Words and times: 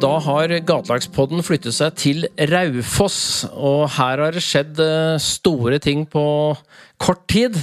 Da 0.00 0.14
har 0.24 0.52
Gatelagspodden 0.66 1.42
flyttet 1.46 1.74
seg 1.76 1.94
til 2.00 2.26
Raufoss, 2.50 3.44
og 3.52 3.86
her 3.96 4.22
har 4.24 4.34
det 4.36 4.42
skjedd 4.44 4.80
eh, 4.82 5.14
store 5.22 5.78
ting 5.82 6.04
på 6.10 6.24
kort 7.02 7.24
tid. 7.30 7.56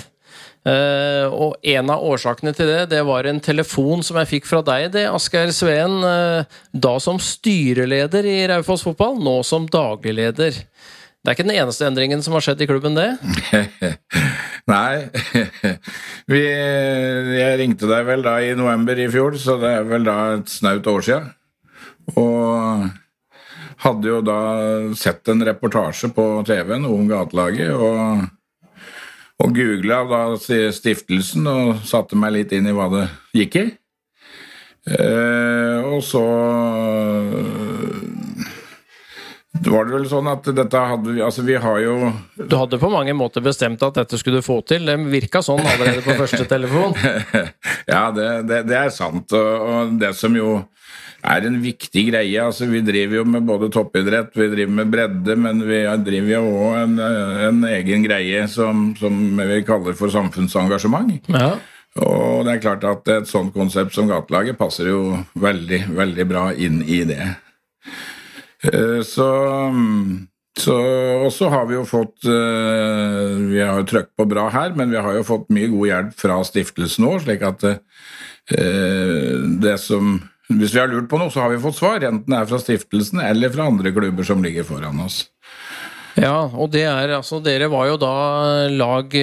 Eh, 0.62 1.26
og 1.34 1.56
en 1.66 1.90
av 1.90 2.04
årsakene 2.06 2.54
til 2.54 2.70
det, 2.70 2.84
det 2.92 3.02
var 3.08 3.26
en 3.26 3.40
telefon 3.42 4.04
som 4.06 4.20
jeg 4.22 4.30
fikk 4.36 4.50
fra 4.50 4.62
deg, 4.66 4.92
det, 4.94 5.08
Asgeir 5.10 5.50
Sveen. 5.56 6.00
eh, 6.06 6.60
Da 6.72 6.96
som 7.02 7.18
styreleder 7.22 8.28
i 8.30 8.40
Raufoss 8.52 8.86
fotball, 8.86 9.18
nå 9.22 9.40
som 9.48 9.66
daglig 9.66 10.14
leder. 10.20 10.62
Det 11.22 11.30
er 11.30 11.36
ikke 11.38 11.46
den 11.50 11.58
eneste 11.58 11.86
endringen 11.86 12.22
som 12.26 12.34
har 12.34 12.42
skjedd 12.46 12.62
i 12.64 12.70
klubben, 12.70 12.96
det? 12.98 13.12
Nei. 14.72 15.10
Vi, 16.32 16.42
jeg 16.46 17.60
ringte 17.62 17.90
deg 17.90 18.08
vel 18.08 18.24
da 18.26 18.40
i 18.42 18.56
november 18.58 18.98
i 18.98 19.10
fjor, 19.14 19.38
så 19.42 19.58
det 19.62 19.76
er 19.82 19.86
vel 19.90 20.06
da 20.08 20.18
et 20.40 20.50
snaut 20.50 20.88
år 20.90 21.06
siden. 21.06 21.30
Og 22.20 22.90
hadde 23.82 24.12
jo 24.12 24.22
da 24.26 24.40
sett 24.98 25.28
en 25.32 25.44
reportasje 25.46 26.12
på 26.16 26.26
TV-en 26.48 26.86
om 26.90 27.08
gatelaget, 27.10 27.72
og, 27.74 28.26
og 29.42 29.56
googla 29.58 30.04
da 30.10 30.24
stiftelsen 30.38 31.50
og 31.50 31.86
satte 31.88 32.20
meg 32.20 32.36
litt 32.38 32.58
inn 32.58 32.70
i 32.70 32.76
hva 32.78 32.90
det 32.94 33.06
gikk 33.42 33.62
i. 33.62 33.68
Eh, 34.82 35.78
og 35.86 36.02
så 36.06 36.26
var 39.70 39.86
det 39.86 39.94
vel 39.94 40.08
sånn 40.10 40.30
at 40.32 40.48
dette 40.58 40.80
hadde 40.90 41.14
vi 41.14 41.22
Altså, 41.22 41.44
vi 41.46 41.58
har 41.62 41.82
jo 41.84 41.96
Du 42.36 42.56
hadde 42.58 42.80
på 42.82 42.90
mange 42.90 43.14
måter 43.18 43.44
bestemt 43.46 43.84
at 43.86 44.00
dette 44.00 44.18
skulle 44.18 44.42
du 44.42 44.46
få 44.46 44.62
til. 44.66 44.88
Det 44.90 44.98
virka 45.12 45.44
sånn 45.46 45.62
allerede 45.62 46.02
på 46.06 46.16
første 46.18 46.48
telefon. 46.50 46.96
ja, 47.94 48.08
det, 48.16 48.30
det, 48.50 48.64
det, 48.70 48.78
er 48.80 48.90
sant. 48.96 49.34
Og, 49.38 49.94
det 50.02 50.16
som 50.18 50.36
jo 50.38 50.62
er 51.22 51.48
en 51.48 51.58
viktig 51.62 52.06
greie 52.10 52.44
altså 52.44 52.68
Vi 52.72 52.82
driver 52.86 53.22
jo 53.22 53.26
med 53.30 53.46
både 53.48 53.70
toppidrett, 53.74 54.34
vi 54.38 54.50
driver 54.52 54.78
med 54.80 54.94
bredde, 54.94 55.36
men 55.38 55.62
vi 55.68 55.84
driver 56.06 56.32
jo 56.34 56.42
òg 56.68 56.80
en, 56.82 56.96
en, 57.48 57.62
egen 57.72 58.06
greie 58.06 58.48
som, 58.52 58.92
som 59.00 59.20
vi 59.38 59.62
kaller 59.68 59.98
for 59.98 60.14
samfunnsengasjement. 60.14 61.30
Ja. 61.32 61.54
Og 62.02 62.46
det 62.48 62.56
er 62.56 62.64
klart 62.64 62.86
at 62.88 63.10
et 63.12 63.30
sånt 63.30 63.54
konsept 63.54 63.96
som 63.96 64.08
Gatelaget 64.10 64.60
passer 64.60 64.88
jo 64.94 65.18
veldig, 65.36 65.84
veldig 65.98 66.28
bra 66.30 66.46
inn 66.56 66.80
i 66.88 67.02
det. 67.08 67.34
Så, 69.04 69.28
så 70.54 70.76
Og 71.26 71.32
så 71.34 71.48
har 71.50 71.66
vi 71.66 71.74
jo 71.74 71.86
fått 71.90 72.28
Vi 72.30 73.58
har 73.58 73.80
jo 73.80 73.88
trøkt 73.90 74.12
på 74.14 74.28
bra 74.30 74.46
her, 74.54 74.76
men 74.78 74.94
vi 74.94 75.02
har 75.02 75.18
jo 75.18 75.26
fått 75.26 75.50
mye 75.50 75.72
god 75.72 75.88
hjelp 75.90 76.20
fra 76.22 76.38
stiftelsen 76.46 77.10
òg, 77.10 77.24
slik 77.26 77.42
at 77.48 77.66
det 79.62 79.78
som 79.82 80.20
Hvis 80.60 80.74
vi 80.76 80.82
har 80.82 80.90
lurt 80.92 81.10
på 81.12 81.20
noe, 81.22 81.32
så 81.32 81.46
har 81.46 81.54
vi 81.54 81.62
fått 81.64 81.78
svar, 81.78 82.04
enten 82.08 82.34
det 82.34 82.40
er 82.40 82.50
fra 82.50 82.60
stiftelsen 82.62 83.22
eller 83.24 83.54
fra 83.54 83.70
andre 83.72 83.94
klubber 83.96 84.28
som 84.28 84.44
ligger 84.44 84.68
foran 84.68 85.00
oss. 85.04 85.24
Ja, 86.20 86.50
og 86.52 86.72
det 86.74 86.84
er 86.90 87.16
altså 87.16 87.40
Dere 87.44 87.70
var 87.72 87.88
jo 87.88 87.98
da 88.02 88.16
lag 88.72 89.14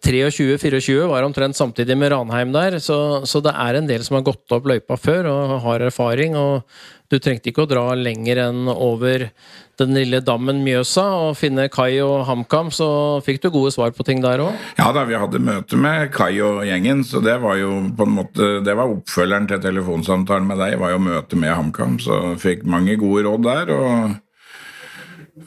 23-24, 0.00 1.08
var 1.10 1.26
omtrent 1.26 1.58
samtidig 1.58 1.96
med 1.98 2.12
Ranheim 2.14 2.54
der, 2.54 2.78
så, 2.80 3.26
så, 3.28 3.42
det 3.44 3.52
er 3.52 3.76
en 3.76 3.90
del 3.90 4.04
som 4.06 4.16
har 4.16 4.24
gått 4.30 4.56
opp 4.56 4.68
løypa 4.70 4.96
før 4.96 5.28
og 5.28 5.58
har 5.66 5.84
erfaring. 5.90 6.36
og 6.40 6.64
Du 7.12 7.18
trengte 7.20 7.50
ikke 7.50 7.66
å 7.66 7.68
dra 7.68 7.90
lenger 7.98 8.40
enn 8.46 8.70
over 8.72 9.28
den 9.80 9.92
lille 9.96 10.20
dammen 10.24 10.62
Mjøsa 10.64 11.04
og 11.26 11.36
finne 11.40 11.68
Kai 11.72 12.00
og 12.04 12.24
HamKam, 12.28 12.72
så 12.72 12.88
fikk 13.24 13.42
du 13.44 13.50
gode 13.52 13.74
svar 13.76 13.92
på 13.96 14.04
ting 14.08 14.24
der 14.24 14.40
òg? 14.44 14.56
Ja 14.80 14.88
da, 14.96 15.04
vi 15.08 15.20
hadde 15.20 15.42
møte 15.44 15.76
med 15.80 16.08
Kai 16.16 16.32
og 16.44 16.64
gjengen, 16.68 17.04
så 17.04 17.20
det 17.24 17.36
var 17.44 17.60
jo 17.60 17.76
på 17.96 18.08
en 18.08 18.16
måte 18.16 18.50
Det 18.64 18.76
var 18.76 18.92
oppfølgeren 18.92 19.48
til 19.50 19.62
telefonsamtalen 19.64 20.48
med 20.48 20.60
deg, 20.60 20.80
var 20.80 20.96
jo 20.96 21.04
møte 21.04 21.40
med 21.40 21.56
HamKam, 21.56 22.00
så 22.00 22.22
fikk 22.40 22.64
mange 22.68 22.96
gode 23.00 23.28
råd 23.28 23.48
der. 23.48 23.76
og 23.76 24.18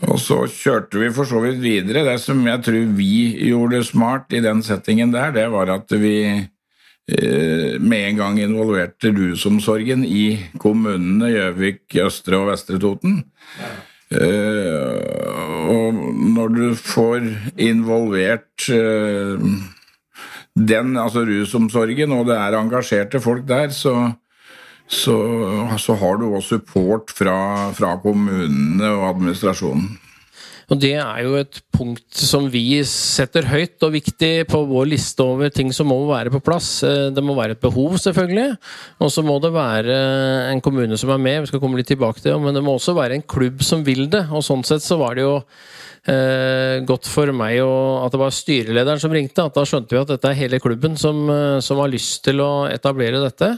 og 0.02 0.18
så 0.22 0.44
kjørte 0.50 1.00
vi 1.02 1.12
for 1.14 1.30
så 1.30 1.42
vidt 1.44 1.62
videre. 1.64 2.06
Det 2.08 2.18
som 2.22 2.42
jeg 2.48 2.64
tror 2.66 2.90
vi 2.98 3.14
gjorde 3.50 3.84
smart 3.88 4.34
i 4.34 4.42
den 4.44 4.64
settingen 4.66 5.14
der, 5.14 5.34
det 5.36 5.46
var 5.54 5.72
at 5.74 5.94
vi 6.02 6.18
eh, 6.34 7.80
med 7.80 8.10
en 8.10 8.22
gang 8.22 8.42
involverte 8.42 9.14
rusomsorgen 9.16 10.06
i 10.06 10.26
kommunene 10.62 11.32
Gjøvik, 11.34 11.86
Østre 12.06 12.42
og 12.42 12.52
Vestre 12.52 12.82
Toten. 12.82 13.24
Ja. 13.60 13.72
og 15.74 15.96
når 16.36 16.52
du 16.54 16.66
får 16.78 17.24
involvert 17.58 18.68
eh, 18.70 19.40
den, 20.54 20.98
altså 20.98 21.24
rusomsorgen, 21.26 22.12
og 22.14 22.28
det 22.30 22.38
er 22.38 22.60
engasjerte 22.60 23.22
folk 23.24 23.48
der, 23.50 23.72
så 23.74 24.12
så, 24.88 25.18
så, 25.80 25.96
har 25.98 26.18
du 26.20 26.30
også 26.30 26.60
support 26.60 27.14
fra, 27.16 27.36
fra, 27.76 27.96
kommunene 28.04 28.90
og 28.94 29.10
administrasjonen. 29.14 29.94
Og 30.72 30.80
Det 30.80 30.94
er 30.96 31.18
jo 31.26 31.36
et 31.38 31.58
punkt 31.76 32.18
som 32.18 32.46
vi 32.50 32.80
setter 32.88 33.46
høyt 33.50 33.84
og 33.84 33.94
viktig 33.94 34.46
på 34.50 34.62
vår 34.70 34.88
liste 34.94 35.26
over 35.26 35.52
ting 35.54 35.74
som 35.76 35.90
må 35.92 35.98
være 36.08 36.32
på 36.34 36.42
plass. 36.42 36.70
Det 36.84 37.24
må 37.24 37.36
være 37.38 37.58
et 37.58 37.62
behov, 37.62 37.98
selvfølgelig. 38.02 38.56
Og 39.04 39.12
så 39.12 39.26
må 39.28 39.36
det 39.44 39.52
være 39.54 39.98
en 40.54 40.64
kommune 40.64 40.98
som 40.98 41.12
er 41.14 41.22
med, 41.22 41.42
vi 41.44 41.52
skal 41.52 41.62
komme 41.62 41.78
litt 41.78 41.92
tilbake 41.92 42.24
til 42.24 42.32
det, 42.32 42.40
men 42.42 42.56
det 42.56 42.64
må 42.64 42.78
også 42.78 42.96
være 42.96 43.20
en 43.20 43.28
klubb 43.28 43.62
som 43.66 43.84
vil 43.86 44.08
det. 44.10 44.24
Og 44.32 44.46
Sånn 44.46 44.64
sett 44.66 44.86
så 44.86 44.98
var 45.02 45.20
det 45.20 45.28
jo 45.28 45.36
eh, 46.08 46.80
godt 46.88 47.12
for 47.12 47.36
meg 47.36 47.60
at 47.60 48.16
det 48.16 48.24
var 48.24 48.34
styrelederen 48.34 49.04
som 49.04 49.14
ringte. 49.14 49.46
at 49.46 49.60
Da 49.60 49.68
skjønte 49.68 49.94
vi 49.94 50.02
at 50.02 50.16
dette 50.16 50.32
er 50.32 50.42
hele 50.46 50.64
klubben 50.64 50.96
som, 50.98 51.28
som 51.62 51.84
har 51.84 51.92
lyst 51.92 52.24
til 52.26 52.42
å 52.42 52.54
etablere 52.72 53.22
dette. 53.22 53.58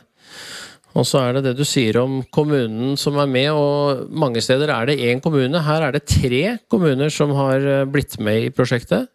Og 0.95 1.07
så 1.07 1.21
er 1.25 1.35
det 1.35 1.49
det 1.49 1.55
du 1.59 1.65
sier 1.67 1.99
om 1.99 2.21
kommunen 2.33 2.95
som 2.99 3.17
er 3.19 3.27
med, 3.27 3.49
og 3.51 4.05
mange 4.15 4.43
steder 4.43 4.71
er 4.71 4.87
det 4.87 5.01
én 5.03 5.23
kommune. 5.23 5.63
Her 5.65 5.89
er 5.89 5.95
det 5.95 6.05
tre 6.07 6.43
kommuner 6.71 7.11
som 7.11 7.35
har 7.35 7.85
blitt 7.91 8.15
med 8.23 8.47
i 8.47 8.53
prosjektet. 8.55 9.09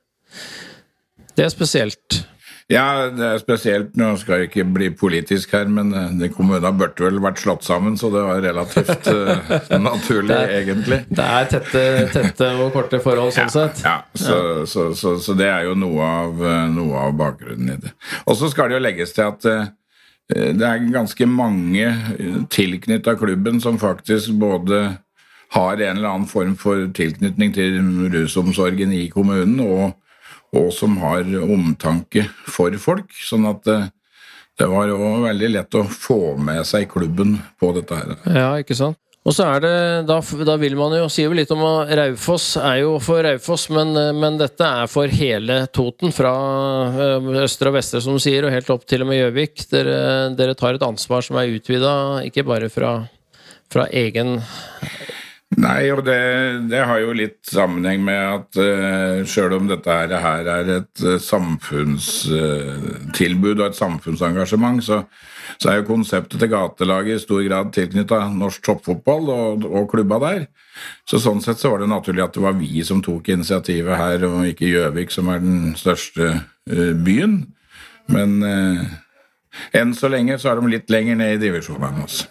Det 1.36 1.46
er 1.46 1.54
spesielt. 1.54 2.20
Ja, 2.70 3.08
det 3.10 3.24
er 3.26 3.40
spesielt. 3.42 3.96
Nå 3.98 4.12
skal 4.20 4.44
jeg 4.44 4.50
ikke 4.50 4.64
bli 4.76 4.90
politisk 4.94 5.56
her, 5.56 5.66
men 5.72 5.90
de 6.20 6.28
kommunene 6.30 6.70
burde 6.78 7.02
vel 7.02 7.18
vært 7.22 7.40
slått 7.42 7.66
sammen, 7.66 7.96
så 7.98 8.12
det 8.14 8.22
var 8.28 8.44
relativt 8.44 9.08
uh, 9.10 9.72
naturlig, 9.88 10.30
det 10.30 10.38
er, 10.38 10.54
egentlig. 10.60 11.00
Det 11.08 11.26
er 11.40 11.50
tette, 11.50 11.82
tette, 12.14 12.52
og 12.60 12.70
korte 12.76 13.00
forhold, 13.02 13.32
sånn 13.34 13.48
ja, 13.48 13.56
sett. 13.56 13.82
Ja, 13.82 13.96
så, 14.14 14.36
ja. 14.36 14.68
Så, 14.70 14.86
så, 15.00 15.16
så, 15.18 15.34
det 15.38 15.50
er 15.50 15.66
jo 15.66 15.74
noe 15.80 16.12
av, 16.20 16.46
noe 16.76 17.08
av 17.08 17.18
bakgrunnen 17.18 17.74
i 17.74 17.78
det. 17.88 17.94
Og 18.28 18.38
så 18.38 18.52
skal 18.52 18.70
det 18.70 18.78
jo 18.78 18.84
legges 18.86 19.16
til 19.18 19.32
at 19.32 19.50
det 20.30 20.66
er 20.66 20.90
ganske 20.92 21.26
mange 21.26 21.86
tilknytta 22.52 23.16
klubben 23.18 23.60
som 23.62 23.78
faktisk 23.82 24.36
både 24.38 24.82
har 25.50 25.80
en 25.80 25.96
eller 25.96 26.08
annen 26.08 26.28
form 26.30 26.54
for 26.58 26.84
tilknytning 26.94 27.54
til 27.56 27.80
rusomsorgen 28.12 28.92
i 28.94 29.08
kommunen, 29.10 29.58
og, 29.64 29.96
og 30.54 30.70
som 30.74 30.98
har 31.02 31.26
omtanke 31.42 32.28
for 32.46 32.74
folk. 32.78 33.10
Sånn 33.26 33.48
at 33.50 33.64
det, 33.66 33.78
det 34.60 34.68
var 34.70 34.90
jo 34.92 34.98
veldig 35.24 35.50
lett 35.56 35.78
å 35.78 35.86
få 35.90 36.36
med 36.38 36.62
seg 36.68 36.86
klubben 36.92 37.38
på 37.58 37.72
dette 37.74 37.98
her. 37.98 38.14
Ja, 38.30 38.50
ikke 38.62 38.78
sant? 38.78 39.00
Og 39.20 39.34
så 39.36 39.44
er 39.44 39.60
det, 39.60 39.72
da, 40.08 40.16
da, 40.48 40.54
vil 40.56 40.78
man 40.78 40.94
jo 40.96 41.08
si 41.12 41.26
litt 41.36 41.50
om 41.52 41.60
at 41.68 41.90
Raufoss 41.98 42.54
er 42.56 42.78
jo 42.80 42.94
for 43.04 43.20
Raufoss, 43.26 43.66
men, 43.68 43.92
men, 44.16 44.38
dette 44.40 44.64
er 44.64 44.88
for 44.88 45.12
hele 45.12 45.58
Toten. 45.76 46.14
Fra 46.16 46.32
østre 47.42 47.68
og 47.68 47.76
vestre, 47.76 48.00
som 48.00 48.16
du 48.16 48.22
sier, 48.22 48.46
og 48.48 48.54
helt 48.54 48.72
opp 48.72 48.88
til 48.88 49.04
og 49.04 49.10
med 49.10 49.20
Gjøvik. 49.20 49.66
Dere, 49.74 49.98
dere, 50.38 50.56
tar 50.56 50.78
et 50.78 50.86
ansvar 50.86 51.26
som 51.26 51.36
er 51.36 51.52
utvida, 51.52 51.92
ikke 52.30 52.46
bare 52.48 52.72
fra, 52.72 52.94
fra 53.68 53.90
egen 53.92 54.38
Nei, 55.58 55.88
og 55.90 56.04
det, 56.06 56.14
det, 56.70 56.84
har 56.86 57.00
jo 57.02 57.10
litt 57.16 57.40
sammenheng 57.50 58.04
med 58.06 58.20
at 58.22 58.54
uh, 58.62 59.24
sjøl 59.26 59.56
om 59.56 59.66
dette 59.66 59.90
her, 59.90 60.06
er 60.46 60.70
et 60.76 61.02
uh, 61.02 61.18
samfunnstilbud 61.18 63.58
uh, 63.58 63.64
og 63.64 63.66
et 63.66 63.80
samfunnsengasjement, 63.80 64.78
så, 64.86 65.02
så, 65.56 65.72
er 65.72 65.76
jo 65.80 65.90
konseptet 65.90 66.38
til 66.38 66.52
gatelaget 66.54 67.16
i 67.16 67.24
stor 67.24 67.42
grad 67.48 67.74
tilknytta 67.74 68.18
norsk 68.30 68.62
toppfotball 68.68 69.24
og, 69.34 69.66
og, 69.66 69.90
klubba 69.90 70.22
der. 70.22 70.46
Så 71.02 71.18
sånn 71.18 71.42
sett 71.42 71.58
så 71.58 71.74
var 71.74 71.82
det 71.82 71.90
naturlig 71.90 72.22
at 72.28 72.34
det 72.38 72.46
var 72.46 72.54
vi 72.60 72.86
som 72.86 73.02
tok 73.02 73.26
initiativet 73.34 73.98
her, 73.98 74.22
og 74.30 74.46
ikke 74.52 74.70
Gjøvik, 74.70 75.10
som 75.10 75.26
er 75.34 75.42
den 75.42 75.74
største 75.74 76.46
uh, 76.46 76.94
byen. 76.94 77.50
Men 78.10 78.42
enn 79.76 79.92
så 79.94 80.08
lenge 80.10 80.38
så 80.38 80.48
er 80.50 80.56
de 80.58 80.70
litt 80.72 80.90
lenger 80.90 81.16
ned 81.18 81.34
i 81.36 81.42
divisjonene. 81.42 82.02
Altså. 82.06 82.24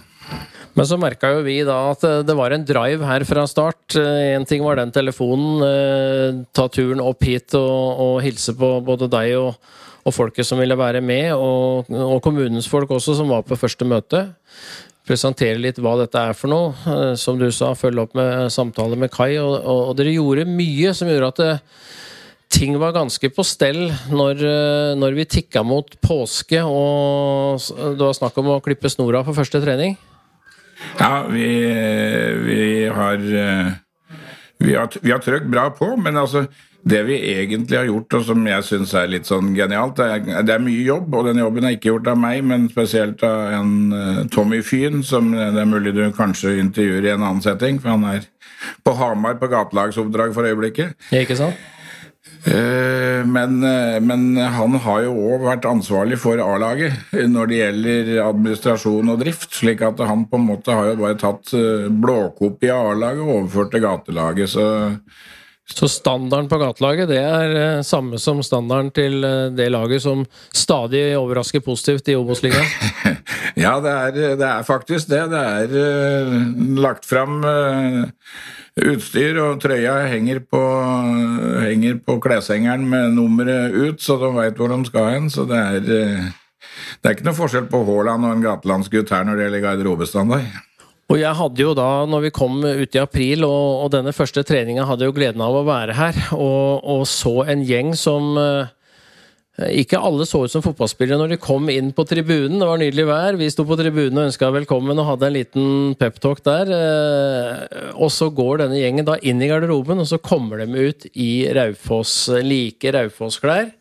Men 0.79 0.87
så 0.87 0.95
merka 0.95 1.33
jo 1.33 1.41
vi 1.43 1.57
da 1.67 1.75
at 1.91 2.03
det 2.23 2.33
var 2.39 2.53
en 2.55 2.63
drive 2.63 3.03
her 3.03 3.25
fra 3.27 3.41
start. 3.51 3.97
Én 3.99 4.45
ting 4.47 4.63
var 4.63 4.79
den 4.79 4.93
telefonen, 4.95 6.45
ta 6.55 6.69
turen 6.71 7.03
opp 7.03 7.25
hit 7.27 7.51
og, 7.59 7.99
og 7.99 8.13
hilse 8.23 8.55
på 8.55 8.69
både 8.87 9.09
deg 9.11 9.33
og, 9.41 9.57
og, 10.05 10.13
folket 10.15 10.47
som 10.47 10.63
ville 10.63 10.79
være 10.79 11.03
med, 11.03 11.33
og, 11.35 11.91
og, 11.91 12.21
kommunens 12.23 12.71
folk 12.71 12.95
også, 12.95 13.17
som 13.19 13.27
var 13.27 13.43
på 13.43 13.59
første 13.59 13.83
møte. 13.83 14.23
Presentere 15.03 15.59
litt 15.59 15.83
hva 15.83 15.97
dette 15.99 16.23
er 16.31 16.39
for 16.39 16.47
noe. 16.47 16.95
Som 17.19 17.43
du 17.43 17.49
sa, 17.51 17.73
følge 17.75 18.07
opp 18.07 18.15
med 18.15 18.47
samtaler 18.47 19.03
med 19.03 19.11
Kai. 19.11 19.33
Og, 19.35 19.91
dere 19.99 20.15
gjorde 20.15 20.47
mye 20.47 20.95
som 20.95 21.11
gjorde 21.11 21.33
at 21.33 21.43
det, 21.43 21.53
ting 22.55 22.79
var 22.79 22.95
ganske 22.95 23.35
på 23.35 23.43
stell 23.43 23.89
når, 24.15 24.47
når 24.95 25.19
vi 25.19 25.27
tikka 25.35 25.59
mot 25.67 25.91
påske 26.01 26.63
og 26.63 27.59
det 27.67 27.99
var 27.99 28.15
snakk 28.15 28.39
om 28.39 28.55
å 28.55 28.61
klippe 28.63 28.89
snora 28.89 29.27
på 29.27 29.35
første 29.35 29.59
trening. 29.59 29.99
Ja, 30.99 31.25
vi, 31.31 31.47
vi 32.45 32.63
har 32.93 33.23
vi 34.59 34.75
har, 34.75 35.11
har 35.11 35.21
trykt 35.23 35.47
bra 35.47 35.69
på, 35.71 35.93
men 35.97 36.17
altså 36.19 36.45
det 36.81 37.03
vi 37.03 37.15
egentlig 37.33 37.77
har 37.77 37.87
gjort, 37.89 38.15
og 38.19 38.25
som 38.27 38.45
jeg 38.47 38.65
syns 38.67 38.93
er 38.95 39.09
litt 39.11 39.27
sånn 39.27 39.51
genialt 39.55 39.97
det 39.99 40.07
er, 40.13 40.43
det 40.47 40.53
er, 40.55 40.63
mye 40.63 40.83
jobb, 40.83 41.13
og 41.15 41.27
den 41.27 41.41
jobben 41.41 41.67
er 41.67 41.75
ikke 41.75 41.91
gjort 41.91 42.07
av 42.11 42.19
meg, 42.19 42.43
men 42.47 42.69
spesielt 42.71 43.23
av 43.27 43.55
en 43.57 43.73
uh, 43.91 44.21
Tommy 44.31 44.61
Fyn, 44.65 45.01
som 45.05 45.31
det 45.35 45.59
er 45.59 45.69
mulig 45.69 45.95
du 45.95 46.05
kanskje 46.15 46.57
intervjuer 46.61 47.07
i 47.07 47.13
en 47.15 47.25
annen 47.25 47.43
setting, 47.43 47.81
for 47.83 47.95
han 47.95 48.07
er 48.13 48.29
på 48.83 48.95
Hamar 48.99 49.37
på 49.39 49.51
gatelagsoppdrag 49.51 50.33
for 50.35 50.47
øyeblikket. 50.47 50.95
Ja, 51.11 51.23
ikke 51.23 51.39
sant? 51.39 51.59
Uh, 52.39 53.25
men, 53.27 53.57
uh, 53.63 53.97
men, 53.99 54.37
han 54.39 54.77
har 54.85 55.01
jo 55.03 55.15
òg 55.33 55.43
vært 55.43 55.67
ansvarlig 55.67 56.19
for 56.21 56.39
A-laget 56.39 57.11
når 57.11 57.49
det 57.51 57.57
gjelder 57.57 58.11
administrasjon 58.23 59.11
og 59.11 59.19
drift. 59.23 59.51
slik 59.59 59.83
at 59.83 59.99
han 60.07 60.23
på 60.29 60.39
en 60.39 60.47
måte 60.47 60.75
har 60.75 60.91
jo 60.91 61.01
bare 61.01 61.19
tatt 61.19 61.51
blåkopi 62.03 62.71
av 62.71 62.93
A-laget 62.93 63.25
og 63.25 63.33
overført 63.41 63.73
til 63.75 63.83
gatelaget. 63.83 64.53
så 64.55 64.69
så 65.73 65.87
standarden 65.87 66.49
på 66.49 66.57
gatelaget 66.59 67.09
det 67.11 67.19
er 67.21 67.55
eh, 67.55 67.81
samme 67.85 68.19
som 68.21 68.41
standarden 68.43 68.89
til 68.95 69.23
eh, 69.23 69.49
det 69.55 69.69
laget 69.71 70.03
som 70.03 70.25
stadig 70.55 71.03
overrasker 71.17 71.63
positivt 71.63 72.09
i 72.09 72.17
Obos-ligaen? 72.17 72.65
ja, 73.63 73.75
det 73.83 73.93
er, 73.93 74.17
det 74.39 74.47
er, 74.47 74.63
faktisk 74.67 75.11
det. 75.11 75.21
Det 75.31 75.39
er 75.39 75.75
uh, 75.75 76.33
lagt 76.81 77.05
fram 77.07 77.43
uh, 77.45 78.03
utstyr, 78.79 79.39
og 79.43 79.61
trøya 79.63 80.01
henger 80.09 80.41
på, 80.43 80.63
henger 81.63 81.99
på 82.05 82.17
kleshengeren 82.23 82.87
med 82.89 83.13
nummeret 83.15 83.75
ut, 83.75 84.01
så 84.03 84.17
de 84.21 84.31
veit 84.35 84.59
hvor 84.59 84.73
de 84.73 84.81
skal 84.89 85.11
hen. 85.13 85.29
Så 85.33 85.45
det 85.49 85.59
er, 85.59 85.85
uh, 85.85 86.65
det 86.99 87.11
er 87.11 87.17
ikke 87.17 87.29
noe 87.29 87.39
forskjell 87.39 87.69
på 87.71 87.83
Haaland 87.87 88.25
og 88.25 88.35
en 88.35 88.49
gatelandsgutt 88.49 89.13
her 89.13 89.27
når 89.27 89.37
det 89.37 89.47
gjelder 89.47 89.65
garderobestandard. 89.67 90.68
Og 91.09 91.17
jeg 91.17 91.37
hadde 91.39 91.63
jo 91.63 91.71
da, 91.73 92.05
når 92.05 92.27
vi 92.27 92.33
kom 92.37 92.59
ut 92.61 92.95
i 92.95 93.01
april, 93.01 93.45
og, 93.47 93.85
og 93.85 93.93
denne 93.95 94.13
første 94.13 94.43
treninga, 94.45 94.85
hadde 94.85 95.07
jo 95.07 95.15
gleden 95.15 95.41
av 95.41 95.57
å 95.57 95.65
være 95.65 95.95
her, 95.97 96.19
og, 96.37 96.85
og 96.85 97.07
så 97.09 97.39
en 97.49 97.63
gjeng 97.65 97.95
som 97.97 98.37
eh, 98.37 98.69
ikke 99.81 99.99
alle 100.05 100.27
så 100.29 100.43
ut 100.45 100.53
som 100.53 100.61
fotballspillere 100.63 101.17
når 101.17 101.33
de 101.33 101.39
kom 101.41 101.65
inn 101.73 101.89
på 101.97 102.05
tribunen. 102.07 102.59
Det 102.61 102.67
var 102.69 102.79
nydelig 102.79 103.07
vær. 103.09 103.39
Vi 103.41 103.49
sto 103.49 103.65
på 103.67 103.79
tribunen 103.79 104.21
og 104.21 104.29
ønska 104.29 104.51
velkommen 104.53 105.01
og 105.01 105.09
hadde 105.09 105.27
en 105.31 105.35
liten 105.39 105.71
peptalk 105.99 106.43
der. 106.45 106.71
Eh, 106.77 107.89
og 107.97 108.13
så 108.13 108.29
går 108.29 108.63
denne 108.63 108.77
gjengen 108.77 109.09
da 109.09 109.17
inn 109.17 109.41
i 109.41 109.49
garderoben, 109.49 110.05
og 110.05 110.11
så 110.13 110.21
kommer 110.21 110.61
de 110.61 110.69
ut 110.69 111.09
i 111.17 111.31
Raufoss, 111.57 112.29
like 112.45 112.93
Raufoss-klær. 112.93 113.73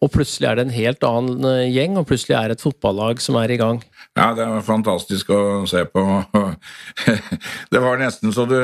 Og 0.00 0.08
plutselig 0.14 0.48
er 0.48 0.56
det 0.56 0.62
en 0.64 0.72
helt 0.72 1.04
annen 1.04 1.44
eh, 1.44 1.70
gjeng, 1.74 1.98
og 2.00 2.06
plutselig 2.08 2.36
er 2.38 2.48
det 2.48 2.56
et 2.56 2.64
fotballag 2.64 3.20
som 3.20 3.36
er 3.36 3.52
i 3.52 3.58
gang. 3.60 3.82
Ja, 4.16 4.30
det 4.36 4.46
var 4.48 4.64
fantastisk 4.64 5.28
å 5.36 5.40
se 5.68 5.84
på. 5.92 6.04
Det 7.72 7.80
var 7.80 8.00
nesten 8.00 8.32
så 8.34 8.46
du, 8.48 8.56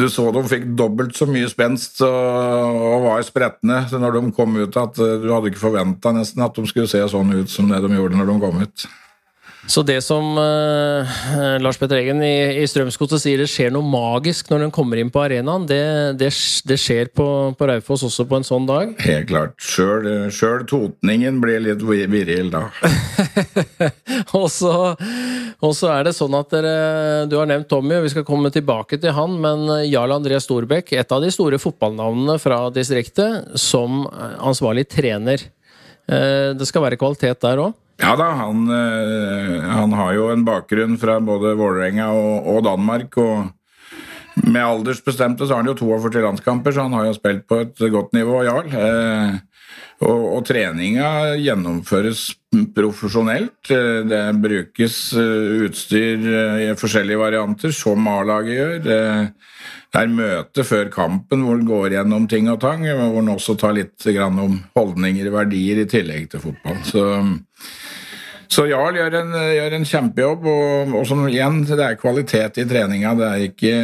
du 0.00 0.06
så 0.10 0.30
de 0.34 0.40
fikk 0.48 0.64
dobbelt 0.78 1.16
så 1.18 1.26
mye 1.28 1.48
spenst 1.50 2.00
og, 2.06 3.04
var 3.04 3.22
spretne 3.26 3.82
når 3.92 4.16
de 4.16 4.32
kom 4.36 4.56
ut, 4.56 4.76
at 4.80 4.96
du 4.96 5.28
hadde 5.28 5.50
ikke 5.50 5.66
forventa 5.66 6.14
nesten 6.14 6.44
at 6.46 6.56
de 6.56 6.64
skulle 6.70 6.90
se 6.90 7.02
sånn 7.10 7.34
ut 7.34 7.50
som 7.52 7.68
det 7.70 7.82
de 7.84 7.92
gjorde 7.98 8.18
når 8.18 8.30
de 8.30 8.38
kom 8.46 8.62
ut. 8.64 8.86
Så 9.66 9.82
det 9.82 9.96
som 10.04 10.36
eh, 10.38 11.14
Lars 11.62 11.78
Petter 11.80 11.96
Eggen 11.96 12.20
i, 12.22 12.60
i 12.60 12.66
Strømsgodset 12.68 13.22
sier 13.22 13.40
det 13.40 13.48
skjer 13.48 13.72
noe 13.72 13.86
magisk 13.86 14.50
når 14.52 14.66
den 14.66 14.72
kommer 14.74 15.00
inn 15.00 15.12
på 15.12 15.22
arenaen, 15.24 15.64
det, 15.68 15.80
det, 16.20 16.28
det 16.68 16.76
skjer 16.80 17.08
på, 17.16 17.26
på 17.56 17.68
Raufoss 17.70 18.04
også 18.04 18.26
på 18.28 18.38
en 18.38 18.46
sånn 18.46 18.68
dag? 18.68 18.92
Helt 19.06 19.30
klart. 19.30 19.56
Sjøl 19.64 20.66
totningen 20.68 21.40
blir 21.42 21.64
litt 21.64 21.82
viril 21.84 22.52
da. 22.52 22.66
og, 24.38 24.46
så, 24.52 24.74
og, 24.92 25.72
så, 25.72 25.90
er 25.94 26.10
det 26.10 26.14
sånn 26.16 26.36
at 26.36 26.52
dere 26.52 26.76
Du 27.30 27.38
har 27.40 27.48
nevnt 27.48 27.70
Tommy, 27.72 27.96
og 27.96 28.04
vi 28.04 28.12
skal 28.12 28.26
komme 28.28 28.52
tilbake 28.54 29.00
til 29.00 29.16
han, 29.16 29.38
men 29.40 29.64
Jarl 29.88 30.12
André 30.18 30.42
Storbekk, 30.44 30.92
et 30.92 31.14
av 31.14 31.24
de 31.24 31.32
store 31.32 31.58
fotballnavnene 31.62 32.36
fra 32.42 32.66
distriktet, 32.74 33.56
som 33.60 34.04
ansvarlig 34.44 34.86
trener. 34.92 35.48
Eh, 36.04 36.52
det 36.52 36.68
skal 36.68 36.84
være 36.84 37.00
kvalitet 37.00 37.40
der 37.40 37.64
òg? 37.64 37.72
Ja 38.02 38.16
da, 38.18 38.30
han, 38.40 38.64
eh, 38.74 39.60
han, 39.70 39.92
har 39.94 40.14
jo 40.16 40.30
en 40.32 40.44
bakgrunn 40.46 40.96
fra 40.98 41.20
både 41.22 41.54
Vålerenga 41.58 42.08
og, 42.10 42.48
og, 42.50 42.62
Danmark. 42.66 43.18
og 43.18 44.42
Med 44.42 44.62
aldersbestemte 44.64 45.46
så 45.46 45.54
har 45.54 45.62
han 45.62 45.70
jo 45.70 45.78
42 45.78 46.24
landskamper, 46.24 46.74
så 46.74 46.88
han 46.88 46.96
har 46.98 47.06
jo 47.06 47.14
spilt 47.14 47.46
på 47.46 47.60
et 47.62 47.84
godt 47.92 48.16
nivå, 48.16 48.42
Jarl. 48.48 48.72
Eh, 48.74 49.36
og, 50.04 50.22
og, 50.36 50.40
treninga 50.48 51.34
gjennomføres 51.40 52.26
profesjonelt. 52.76 53.70
Eh, 53.72 54.02
det 54.10 54.22
brukes 54.42 54.98
utstyr 55.14 56.28
i 56.66 56.68
forskjellige 56.78 57.22
varianter, 57.22 57.74
som 57.74 58.08
A-laget 58.10 58.58
gjør. 58.58 58.78
Det 58.84 60.02
er 60.02 60.10
møte 60.10 60.64
før 60.66 60.88
kampen 60.92 61.44
hvor 61.46 61.58
en 61.60 61.68
går 61.68 61.98
gjennom 61.98 62.28
ting 62.30 62.50
og 62.50 62.60
tang, 62.64 62.82
hvor 62.84 63.20
en 63.22 63.34
også 63.36 63.56
tar 63.60 63.76
litt 63.76 64.08
om 64.18 64.58
holdninger 64.74 65.30
og 65.30 65.36
verdier 65.38 65.84
i 65.84 65.90
tillegg 65.90 66.32
til 66.32 66.42
fotball. 66.48 66.80
Så 66.88 67.04
så 68.52 68.66
Jarl 68.68 68.98
gjør 68.98 69.16
en, 69.20 69.36
gjør 69.56 69.76
en 69.76 69.86
kjempejobb, 69.88 70.48
og, 70.50 70.94
og, 70.94 71.04
som 71.08 71.22
igjen, 71.28 71.62
det 71.68 71.80
er 71.84 72.00
kvalitet 72.00 72.60
i 72.62 72.66
treninga. 72.68 73.14
Det 73.18 73.28
er 73.28 73.46
ikke 73.48 73.74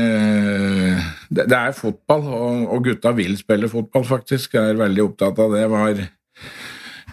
Det, 1.30 1.46
det 1.46 1.58
er 1.58 1.76
fotball, 1.76 2.26
og, 2.26 2.66
og, 2.66 2.82
gutta 2.84 3.14
vil 3.16 3.36
spille 3.38 3.70
fotball, 3.70 4.04
faktisk. 4.08 4.54
Jeg 4.58 4.74
er 4.74 4.82
veldig 4.82 5.06
opptatt 5.10 5.38
av 5.42 5.56
det. 5.56 5.64
var 5.70 6.04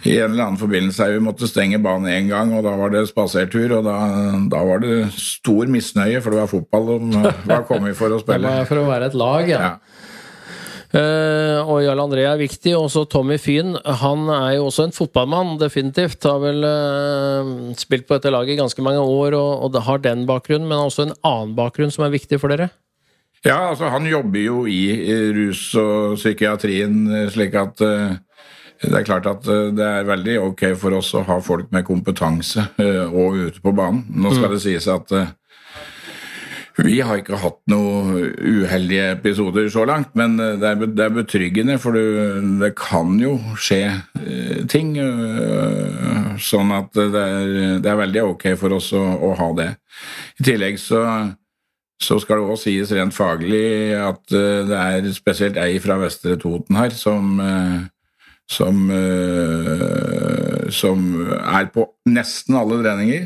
i 0.05 0.13
en 0.21 0.31
eller 0.31 0.44
annen 0.44 0.59
forbindelse 0.59 1.07
vi 1.09 1.21
måtte 1.25 1.49
stenge 1.49 1.79
banen 1.83 2.09
én 2.11 2.29
gang, 2.29 2.51
og 2.53 2.65
da 2.65 2.75
var 2.79 2.91
det 2.94 3.07
spasertur. 3.09 3.79
Og 3.79 3.88
da, 3.88 3.97
da, 4.51 4.63
var 4.69 4.83
det 4.83 4.97
stor 5.17 5.69
misnøye, 5.71 6.21
for 6.21 6.33
det 6.33 6.43
var 6.43 6.51
fotball 6.51 6.91
de 6.97 7.23
var 7.50 7.65
kommet 7.69 7.97
for 7.97 8.13
å 8.13 8.21
spille. 8.23 8.53
For 8.69 8.81
å 8.81 8.88
være 8.89 9.11
et 9.11 9.17
lag, 9.17 9.50
ja. 9.50 9.63
ja. 9.71 10.05
Uh, 10.88 11.60
og 11.67 11.82
Jarl 11.84 12.00
André 12.00 12.24
er 12.24 12.39
viktig. 12.39 12.72
Også 12.77 13.03
Tommy 13.12 13.36
Fyn. 13.41 13.75
Han 14.01 14.27
er 14.32 14.58
jo 14.58 14.67
også 14.70 14.88
en 14.88 14.96
fotballmann, 14.96 15.58
definitivt. 15.60 16.24
Har 16.24 16.39
vel 16.44 16.63
uh, 16.63 17.74
spilt 17.79 18.08
på 18.08 18.15
dette 18.15 18.32
laget 18.32 18.56
i 18.56 18.60
ganske 18.62 18.86
mange 18.86 19.03
år 19.03 19.36
og, 19.36 19.67
og 19.67 19.82
har 19.88 20.03
den 20.03 20.25
bakgrunnen, 20.29 20.70
men 20.70 20.86
også 20.86 21.08
en 21.08 21.17
annen 21.27 21.56
bakgrunn 21.58 21.91
som 21.94 22.08
er 22.08 22.15
viktig 22.15 22.39
for 22.39 22.53
dere? 22.53 22.70
Ja, 23.46 23.70
altså 23.70 23.91
han 23.94 24.08
jobber 24.10 24.41
jo 24.41 24.63
i 24.67 24.82
rus 25.36 25.70
og 25.77 26.15
psykiatrien, 26.17 27.06
slik 27.32 27.53
at 27.56 27.77
det 27.77 28.96
er 28.98 29.06
klart 29.06 29.29
at 29.29 29.46
det 29.46 29.86
er 29.86 30.08
veldig 30.10 30.39
ok 30.41 30.63
for 30.82 30.98
oss 30.98 31.13
å 31.15 31.22
ha 31.27 31.38
folk 31.46 31.70
med 31.72 31.86
kompetanse 31.88 32.65
og 32.82 33.38
ute 33.38 33.62
på 33.62 33.75
banen. 33.77 34.01
Nå 34.10 34.34
skal 34.34 34.50
mm. 34.50 34.56
det 34.56 34.63
sies 34.65 34.89
at 34.89 35.13
vi 36.86 37.00
har 37.01 37.17
ikke 37.17 37.39
hatt 37.41 37.57
noen 37.72 38.36
uheldige 38.38 39.07
episoder 39.15 39.65
så 39.74 39.86
langt, 39.89 40.12
men 40.17 40.38
eh, 40.41 40.57
det 40.62 41.01
er, 41.01 41.15
betryggende, 41.15 41.79
for 41.81 41.98
det, 41.98 42.74
kan 42.77 43.15
jo 43.22 43.38
skje 43.57 43.81
eh, 44.22 44.62
ting. 44.69 44.93
Eh, 45.01 46.38
sånn 46.38 46.69
at 46.75 46.93
det 46.93 47.24
er, 47.24 47.79
det 47.81 47.89
er 47.89 48.01
veldig 48.03 48.24
ok 48.29 48.48
for 48.62 48.77
oss 48.77 48.91
å, 48.93 49.01
å, 49.01 49.34
ha 49.39 49.50
det. 49.57 49.72
I 50.38 50.46
tillegg 50.51 50.77
så, 50.81 51.01
så 51.98 52.19
skal 52.22 52.43
det 52.43 52.51
òg 52.53 52.62
sies 52.62 52.93
rent 52.93 53.15
faglig 53.15 53.96
at 53.98 54.22
det 54.29 54.77
er 54.77 55.07
spesielt 55.15 55.57
ei 55.57 55.79
fra 55.81 55.98
Vestre 56.03 56.38
Toten 56.38 56.77
her 56.77 56.93
som 56.93 57.39
som, 58.48 58.77
som 60.72 61.01
er 61.36 61.65
på 61.74 61.84
nesten 62.07 62.55
alle 62.55 62.77
treninger 62.79 63.25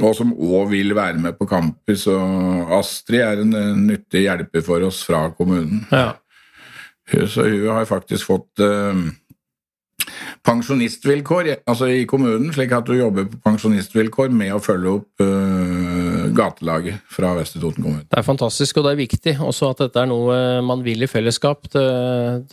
og 0.00 0.16
som 0.18 0.32
òg 0.34 0.70
vil 0.72 0.94
være 0.96 1.20
med 1.22 1.38
på 1.38 1.48
kamper. 1.50 1.98
Så 1.98 2.16
Astrid 2.78 3.22
er 3.24 3.42
en 3.44 3.54
nyttig 3.86 4.26
hjelper 4.26 4.64
for 4.66 4.86
oss 4.88 5.02
fra 5.06 5.26
kommunen. 5.36 5.84
Ja. 5.92 6.12
Så 7.26 7.46
hun 7.48 7.66
har 7.74 7.88
faktisk 7.90 8.28
fått 8.28 8.62
uh, 8.62 8.94
pensjonistvilkår 10.46 11.54
altså 11.66 11.88
i 11.90 12.04
kommunen, 12.08 12.52
slik 12.54 12.72
at 12.76 12.88
hun 12.88 13.00
jobber 13.00 13.26
på 13.32 13.40
pensjonistvilkår 13.44 14.30
med 14.34 14.54
å 14.54 14.62
følge 14.62 14.92
opp 15.00 15.24
uh, 15.24 15.79
gatelaget 16.36 17.02
fra 17.10 17.34
Vestre 17.38 17.62
Toten 17.62 17.84
kommune. 17.84 18.06
Det 18.06 18.18
er 18.20 18.26
fantastisk, 18.26 18.78
og 18.78 18.86
det 18.86 18.94
er 18.94 19.02
viktig 19.02 19.36
også 19.40 19.72
at 19.74 19.84
dette 19.84 20.02
er 20.02 20.10
noe 20.10 20.38
man 20.66 20.84
vil 20.86 21.04
i 21.04 21.10
fellesskap, 21.10 21.68
det, 21.74 21.86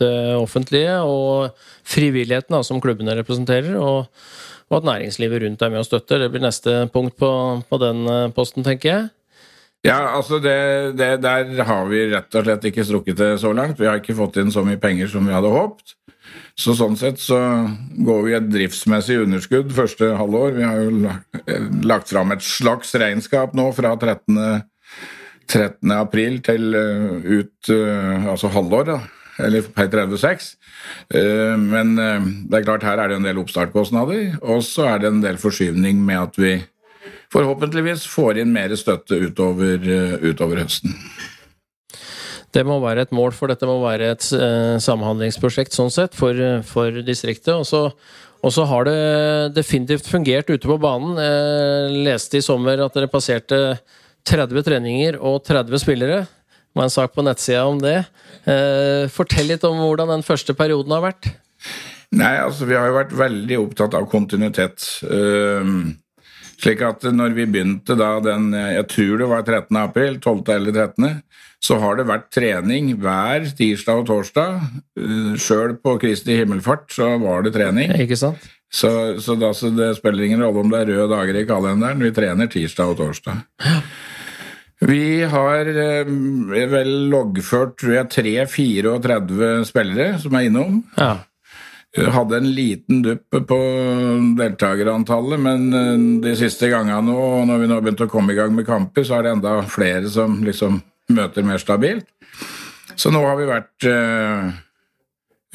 det 0.00 0.12
offentlige 0.38 0.98
og 1.04 1.64
frivilligheten 1.88 2.56
da, 2.56 2.62
som 2.66 2.82
klubbene 2.82 3.16
representerer. 3.18 3.76
og 3.78 4.06
og 4.68 4.82
at 4.82 4.84
næringslivet 4.84 5.42
rundt 5.42 5.62
er 5.62 5.70
med 5.72 5.80
og 5.80 5.86
støtter. 5.88 6.20
Det 6.20 6.30
blir 6.32 6.44
neste 6.44 6.72
punkt 6.92 7.16
på, 7.16 7.30
på 7.68 7.78
den 7.80 8.04
eh, 8.04 8.26
posten, 8.36 8.66
tenker 8.66 8.90
jeg. 8.90 9.06
Ja, 9.86 9.98
altså 10.16 10.40
det, 10.42 10.96
det, 10.98 11.10
Der 11.22 11.62
har 11.64 11.86
vi 11.86 12.08
rett 12.10 12.34
og 12.34 12.44
slett 12.44 12.66
ikke 12.66 12.84
strukket 12.86 13.20
det 13.20 13.30
så 13.42 13.52
langt. 13.54 13.78
Vi 13.78 13.86
har 13.86 14.00
ikke 14.00 14.16
fått 14.18 14.40
inn 14.42 14.50
så 14.54 14.64
mye 14.66 14.80
penger 14.80 15.10
som 15.12 15.26
vi 15.28 15.36
hadde 15.36 15.52
håpet. 15.54 15.94
Så 16.58 16.74
sånn 16.74 16.96
sett 16.98 17.20
så 17.22 17.38
går 18.04 18.24
vi 18.26 18.34
et 18.36 18.48
driftsmessig 18.50 19.20
underskudd 19.22 19.70
første 19.72 20.10
halvår. 20.18 20.56
Vi 20.56 20.66
har 20.66 20.80
jo 20.82 20.96
lagt, 21.04 21.38
lagt 21.86 22.10
fram 22.10 22.34
et 22.34 22.42
slags 22.44 22.90
regnskap 22.98 23.54
nå 23.56 23.70
fra 23.76 23.94
13. 23.94 24.66
13. 25.48 25.92
april 25.94 26.42
til 26.44 26.74
uh, 26.76 27.22
ut 27.24 27.70
uh, 27.72 28.26
altså 28.34 28.50
halvår, 28.52 28.90
da 28.90 28.98
eller 29.38 29.66
per 29.74 29.88
36. 29.92 30.56
Eh, 31.14 31.54
men 31.60 31.94
eh, 32.02 32.26
det 32.48 32.60
er 32.60 32.66
klart 32.66 32.86
her 32.86 33.00
er 33.00 33.10
det 33.10 33.20
en 33.20 33.28
del 33.28 33.40
oppstartkostnader, 33.42 34.38
og 34.42 34.64
så 34.66 34.88
er 34.92 35.02
det 35.02 35.12
en 35.12 35.22
del 35.24 35.40
forskyvning 35.40 36.02
med 36.04 36.22
at 36.22 36.40
vi 36.40 36.54
forhåpentligvis 37.34 38.06
får 38.08 38.42
inn 38.42 38.54
mer 38.54 38.72
støtte 38.78 39.18
utover, 39.20 39.82
utover 40.24 40.62
høsten. 40.62 40.94
Det 42.54 42.64
må 42.64 42.78
være 42.80 43.04
et 43.04 43.12
mål, 43.12 43.34
for 43.36 43.50
dette 43.52 43.68
må 43.68 43.76
være 43.82 44.14
et 44.14 44.24
uh, 44.32 44.78
samhandlingsprosjekt 44.80 45.76
sånn 45.76 45.92
sett 45.92 46.16
for, 46.16 46.38
for 46.64 47.02
distriktet. 47.04 47.52
Og 47.52 47.66
så, 47.68 47.82
og 48.40 48.54
så 48.54 48.64
har 48.70 48.88
det 48.88 48.96
definitivt 49.58 50.08
fungert 50.08 50.48
ute 50.48 50.64
på 50.64 50.78
banen. 50.80 51.18
Jeg 51.20 52.04
leste 52.08 52.40
i 52.40 52.44
sommer 52.44 52.80
at 52.86 52.96
dere 52.96 53.10
passerte 53.12 53.60
30 54.28 54.64
treninger 54.64 55.20
og 55.20 55.42
30 55.46 55.84
spillere. 55.84 56.22
Det 56.24 56.80
var 56.80 56.88
en 56.88 56.94
sak 56.94 57.14
på 57.14 57.24
nettsida 57.26 57.66
om 57.68 57.80
det. 57.82 57.98
Uh, 58.48 59.04
fortell 59.12 59.52
litt 59.52 59.68
om 59.68 59.80
hvordan 59.82 60.16
den 60.16 60.24
første 60.26 60.56
perioden 60.56 60.96
har 60.96 61.04
vært. 61.04 61.30
Nei, 62.16 62.34
altså 62.40 62.64
Vi 62.64 62.76
har 62.78 62.88
jo 62.88 62.96
vært 62.96 63.16
veldig 63.16 63.56
opptatt 63.60 63.96
av 63.98 64.08
kontinuitet. 64.08 64.84
Uh, 65.04 65.92
slik 66.58 66.82
at 66.86 67.06
når 67.14 67.36
vi 67.36 67.46
begynte 67.46 67.94
da 67.98 68.16
den 68.22 68.50
Jeg 68.52 68.86
tror 68.90 69.18
det 69.20 69.28
var 69.30 69.42
13. 69.46 69.76
april, 69.78 70.18
12. 70.20 70.42
eller 70.56 70.72
13., 70.72 71.22
så 71.58 71.78
har 71.82 71.98
det 71.98 72.06
vært 72.06 72.28
trening 72.34 72.92
hver 73.02 73.48
tirsdag 73.58 74.02
og 74.02 74.06
torsdag. 74.10 74.60
Eh, 74.98 75.32
Sjøl 75.42 75.74
på 75.82 75.96
Kristi 76.02 76.36
himmelfart 76.38 76.92
så 76.94 77.16
var 77.22 77.42
det 77.42 77.56
trening. 77.56 77.90
Ikke 77.98 78.18
sant? 78.18 78.46
Så, 78.70 78.90
så, 79.24 79.34
da, 79.40 79.50
så 79.56 79.72
det 79.74 79.94
spiller 79.96 80.26
ingen 80.26 80.44
rolle 80.44 80.62
om 80.62 80.70
det 80.70 80.82
er 80.84 80.92
røde 80.92 81.08
dager 81.14 81.40
i 81.40 81.46
kalenderen. 81.48 82.04
Vi 82.04 82.12
trener 82.14 82.50
tirsdag 82.52 82.92
og 82.92 83.00
torsdag. 83.00 83.42
Vi 84.86 85.24
har 85.26 85.70
eh, 85.72 86.12
vel 86.70 86.92
loggført 87.10 87.74
tror 87.80 87.96
jeg 87.96 88.46
3-34 88.46 89.48
spillere 89.66 90.20
som 90.22 90.38
er 90.38 90.46
innom. 90.46 90.82
Ja. 90.94 91.16
Hadde 91.96 92.36
en 92.36 92.50
liten 92.52 93.00
dupp 93.02 93.32
på 93.48 93.58
deltakerantallet, 94.36 95.40
men 95.40 95.62
eh, 95.72 95.94
de 96.24 96.34
siste 96.36 96.68
gangene 96.68 97.00
nå, 97.06 97.16
når 97.48 97.62
vi 97.62 97.68
nå 97.70 97.78
har 97.78 97.86
begynt 97.86 98.04
å 98.04 98.10
komme 98.12 98.34
i 98.34 98.38
gang 98.38 98.52
med 98.54 98.68
kamper, 98.68 99.06
så 99.08 99.16
er 99.16 99.24
det 99.24 99.32
enda 99.38 99.54
flere 99.72 100.10
som 100.12 100.36
liksom 100.44 100.82
møter 101.16 101.46
mer 101.48 101.62
stabilt. 101.62 102.06
Så 102.98 103.12
nå 103.14 103.22
har 103.24 103.38
vi 103.38 103.46
vært 103.48 103.86
uh, 103.88 104.50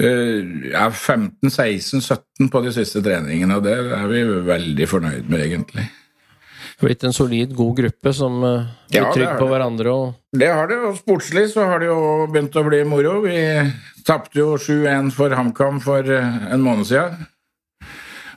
uh, 0.02 0.90
15-16-17 0.90 2.50
på 2.50 2.62
de 2.66 2.74
siste 2.74 3.04
treningene, 3.06 3.60
og 3.60 3.68
det 3.68 3.76
er 3.78 4.08
vi 4.10 4.24
veldig 4.48 4.88
fornøyd 4.90 5.30
med, 5.30 5.44
egentlig. 5.44 5.86
Blitt 6.84 7.04
en 7.08 7.16
solid, 7.16 7.54
god 7.56 7.78
gruppe 7.78 8.14
som 8.16 8.40
uh, 8.44 8.70
blir 8.92 9.02
ja, 9.02 9.12
trygg 9.16 9.38
på 9.40 9.48
hverandre 9.48 9.92
og 9.94 10.36
Det 10.36 10.50
har 10.52 10.68
det, 10.68 10.80
og 10.84 10.98
sportslig 11.00 11.48
så 11.54 11.68
har 11.70 11.84
det 11.84 11.88
jo 11.88 12.00
begynt 12.32 12.56
å 12.60 12.66
bli 12.68 12.82
moro. 12.88 13.20
Vi 13.24 13.38
tapte 14.04 14.42
jo 14.42 14.58
7-1 14.60 15.14
for 15.16 15.34
HamKam 15.34 15.80
for 15.84 16.10
en 16.12 16.66
måned 16.66 16.90
siden. 16.90 17.30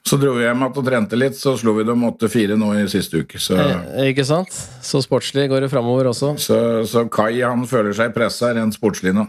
Så 0.06 0.16
dro 0.22 0.36
vi 0.36 0.44
hjem 0.44 0.60
igjen 0.62 0.76
og 0.78 0.86
trente 0.86 1.18
litt, 1.18 1.34
så 1.34 1.56
slo 1.58 1.72
vi 1.80 1.84
dem 1.86 2.04
8-4 2.06 2.54
nå 2.60 2.68
i 2.78 2.84
siste 2.90 3.24
uke. 3.24 3.40
Så, 3.42 3.56
eh, 3.58 4.12
ikke 4.12 4.22
sant? 4.26 4.54
Så 4.86 5.00
sportslig 5.02 5.48
går 5.50 5.66
det 5.66 5.70
framover 5.72 6.12
også. 6.12 6.36
Så, 6.38 6.58
så, 6.86 7.08
Kai 7.10 7.40
han 7.40 7.66
føler 7.66 7.96
seg 7.96 8.14
pressa 8.14 8.52
rent 8.54 8.76
sportslig 8.78 9.16
nå. 9.16 9.26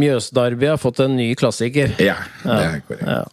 Mjøsdarby 0.00 0.70
har 0.70 0.80
fått 0.80 1.02
en 1.04 1.18
ny 1.18 1.34
klassiker. 1.36 1.92
Ja, 2.00 2.16
det 2.46 2.56
er 2.56 2.80
korrekt. 2.86 3.04
Ja. 3.04 3.26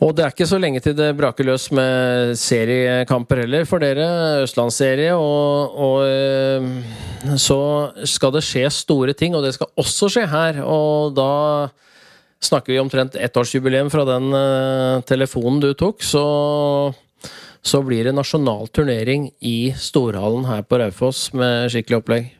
Og 0.00 0.14
det 0.16 0.24
er 0.24 0.32
ikke 0.32 0.48
så 0.48 0.56
lenge 0.56 0.80
til 0.80 0.94
det 0.96 1.10
braker 1.18 1.44
løs 1.44 1.66
med 1.76 2.32
seriekamper 2.40 3.42
heller 3.42 3.66
for 3.68 3.82
dere. 3.84 4.06
Østlandsserie. 4.46 5.12
Og, 5.12 5.76
og, 5.76 5.98
eh, 6.08 7.36
så 7.36 7.60
skal 8.08 8.32
det 8.32 8.44
skje 8.46 8.64
store 8.72 9.12
ting, 9.12 9.36
og 9.36 9.44
det 9.44 9.52
skal 9.58 9.68
også 9.76 10.08
skje 10.08 10.24
her. 10.30 10.62
Og 10.64 11.12
da 11.18 11.28
snakker 12.40 12.72
vi 12.72 12.80
omtrent 12.80 13.18
ettårsjubileum 13.20 13.90
fra 13.92 14.06
den 14.08 14.32
uh, 14.32 15.04
telefonen 15.04 15.60
du 15.60 15.74
tok, 15.76 16.00
så, 16.00 16.24
så 17.60 17.82
blir 17.84 18.08
det 18.08 18.16
nasjonal 18.16 18.70
turnering 18.72 19.28
i 19.44 19.74
Storhallen 19.76 20.48
her 20.48 20.64
på 20.64 20.80
Raufoss 20.80 21.28
med 21.36 21.68
skikkelig 21.72 22.00
opplegg. 22.00 22.30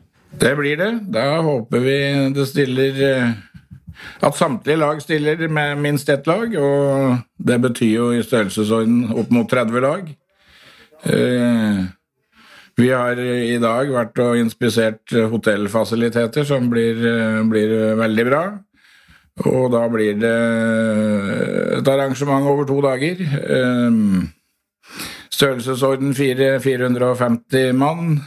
Det 0.41 0.55
blir 0.57 0.79
det. 0.79 0.91
Da 1.13 1.43
håper 1.45 1.85
vi 1.85 1.97
det 2.33 2.47
stiller 2.49 3.01
uh, 3.05 3.31
At 4.21 4.37
samtlige 4.37 4.79
lag 4.81 5.01
stiller 5.03 5.47
med 5.47 5.79
minst 5.81 6.09
ett 6.09 6.27
lag, 6.27 6.55
og 6.57 7.17
det 7.37 7.61
betyr 7.61 7.93
jo 7.95 8.09
i 8.15 8.23
størrelsesorden 8.25 9.11
opp 9.17 9.31
mot 9.33 9.49
30 9.49 9.83
lag. 9.83 10.11
Uh, 11.01 11.85
vi 12.77 12.89
har 12.89 13.19
i 13.19 13.57
dag 13.61 13.89
vært 13.93 14.19
og 14.23 14.39
inspisert 14.39 15.13
hotellfasiliteter, 15.31 16.45
som 16.47 16.69
blir, 16.71 16.97
blir 17.51 17.73
veldig 17.99 18.25
bra. 18.29 18.43
Og 19.45 19.71
da 19.73 19.81
blir 19.91 20.15
det 20.21 20.37
et 21.79 21.89
arrangement 21.91 22.47
over 22.47 22.65
to 22.69 22.79
dager. 22.83 23.21
Størrelsesorden 25.31 26.13
størrelsesorden 26.13 26.59
450 26.61 27.71
mann. 27.73 28.19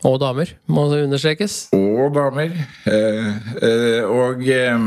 Eh, 0.00 0.10
og 0.10 0.20
damer, 0.20 0.54
må 0.66 0.88
det 0.90 1.04
understrekes. 1.04 1.70
Og 1.76 2.14
damer. 2.14 2.52
Eh, 2.86 3.32
eh, 3.62 4.04
og 4.04 4.46
eh, 4.48 4.78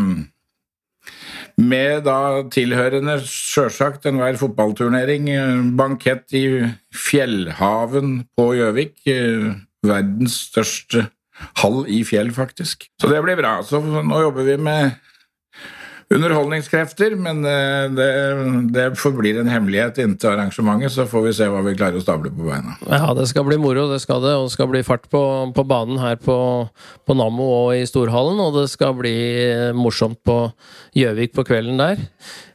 med 1.57 2.03
da 2.07 2.43
tilhørende, 2.49 3.19
sjølsagt, 3.21 4.07
enhver 4.09 4.37
fotballturnering. 4.37 5.29
Bankett 5.77 6.33
i 6.33 6.45
Fjellhaven 6.93 8.23
på 8.35 8.53
Gjøvik. 8.57 9.03
Verdens 9.83 10.39
største 10.49 11.09
hall 11.61 11.83
i 11.91 12.03
fjell, 12.07 12.31
faktisk. 12.33 12.87
Så 13.01 13.09
det 13.11 13.21
blir 13.25 13.37
bra. 13.37 13.59
Så 13.65 13.81
nå 13.83 14.21
jobber 14.23 14.47
vi 14.47 14.57
med 14.57 14.97
underholdningskrefter, 16.11 17.15
men 17.19 17.43
eh, 17.47 17.85
det, 17.95 18.09
det, 18.75 18.85
forblir 18.99 19.39
en 19.39 19.51
hemmelighet 19.51 20.01
inntil 20.03 20.33
arrangementet, 20.33 20.93
så 20.95 21.07
får 21.09 21.27
vi 21.27 21.33
se 21.37 21.49
hva 21.51 21.63
vi 21.65 21.75
klarer 21.77 21.99
å 21.99 22.03
stable 22.03 22.33
på 22.33 22.47
beina. 22.49 22.77
Ja, 22.89 23.13
det 23.17 23.27
skal 23.31 23.47
bli 23.47 23.59
moro, 23.61 23.87
det 23.91 24.01
skal 24.03 24.23
det. 24.25 24.35
Og 24.39 24.47
det 24.47 24.55
skal 24.55 24.71
bli 24.71 24.83
fart 24.85 25.09
på, 25.13 25.23
på 25.55 25.67
banen 25.67 26.01
her 26.01 26.17
på, 26.21 26.37
på, 27.07 27.17
Nammo 27.17 27.49
og 27.65 27.75
i 27.77 27.85
Storhallen. 27.89 28.41
Og 28.43 28.57
det 28.61 28.69
skal 28.73 28.95
bli 28.99 29.15
morsomt 29.77 30.19
på 30.25 30.39
Gjøvik 30.97 31.37
på 31.37 31.47
kvelden 31.47 31.79
der. 31.81 32.01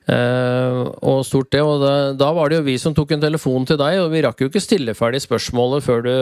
Uh, 0.08 0.88
og 1.04 1.18
stort 1.28 1.50
det, 1.52 1.60
og 1.60 1.82
da, 1.82 1.90
da, 2.16 2.30
var 2.32 2.48
det 2.48 2.62
jo 2.62 2.64
vi 2.64 2.78
som 2.80 2.94
tok 2.96 3.10
en 3.12 3.20
telefon 3.20 3.66
til 3.68 3.76
deg, 3.76 3.98
og 4.00 4.08
vi 4.14 4.22
rakk 4.24 4.40
jo 4.40 4.48
ikke 4.48 4.62
stille 4.64 4.94
ferdig 4.96 5.20
spørsmålet 5.20 5.84
før 5.84 6.06
du 6.06 6.14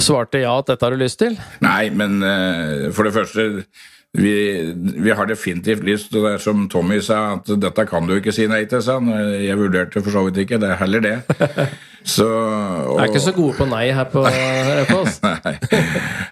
svarte 0.00 0.40
ja 0.40 0.54
at 0.56 0.70
dette 0.70 0.86
har 0.86 0.96
du 0.96 1.02
lyst 1.02 1.20
til. 1.20 1.36
Nei, 1.60 1.90
men 1.92 2.22
uh, 2.24 2.88
for 2.96 3.04
det 3.04 3.12
første 3.18 3.66
vi, 4.18 4.72
vi, 4.76 5.10
har 5.10 5.26
definitivt 5.26 5.84
lyst, 5.84 6.10
til 6.12 6.26
det 6.26 6.34
som 6.44 6.66
Tommy 6.68 6.98
sa, 7.00 7.38
at 7.38 7.48
dette 7.60 7.86
kan 7.88 8.04
du 8.04 8.18
ikke 8.18 8.34
si 8.34 8.44
nei 8.50 8.66
til, 8.68 8.82
sa 8.84 8.98
han. 8.98 9.08
Jeg 9.40 9.56
vurderte 9.56 10.02
for 10.04 10.12
så 10.12 10.26
vidt 10.26 10.42
ikke, 10.44 10.60
det 10.60 10.68
er 10.74 10.82
heller 10.82 11.04
det. 11.04 11.16
Så, 12.02 12.26
og, 12.26 12.96
er 12.98 13.12
ikke 13.12 13.20
så 13.22 13.30
gode 13.30 13.52
på 13.54 13.66
nei 13.70 13.84
her 13.94 14.08
på 14.10 14.24
Raufoss. 14.26 15.20
nei. 15.22 15.52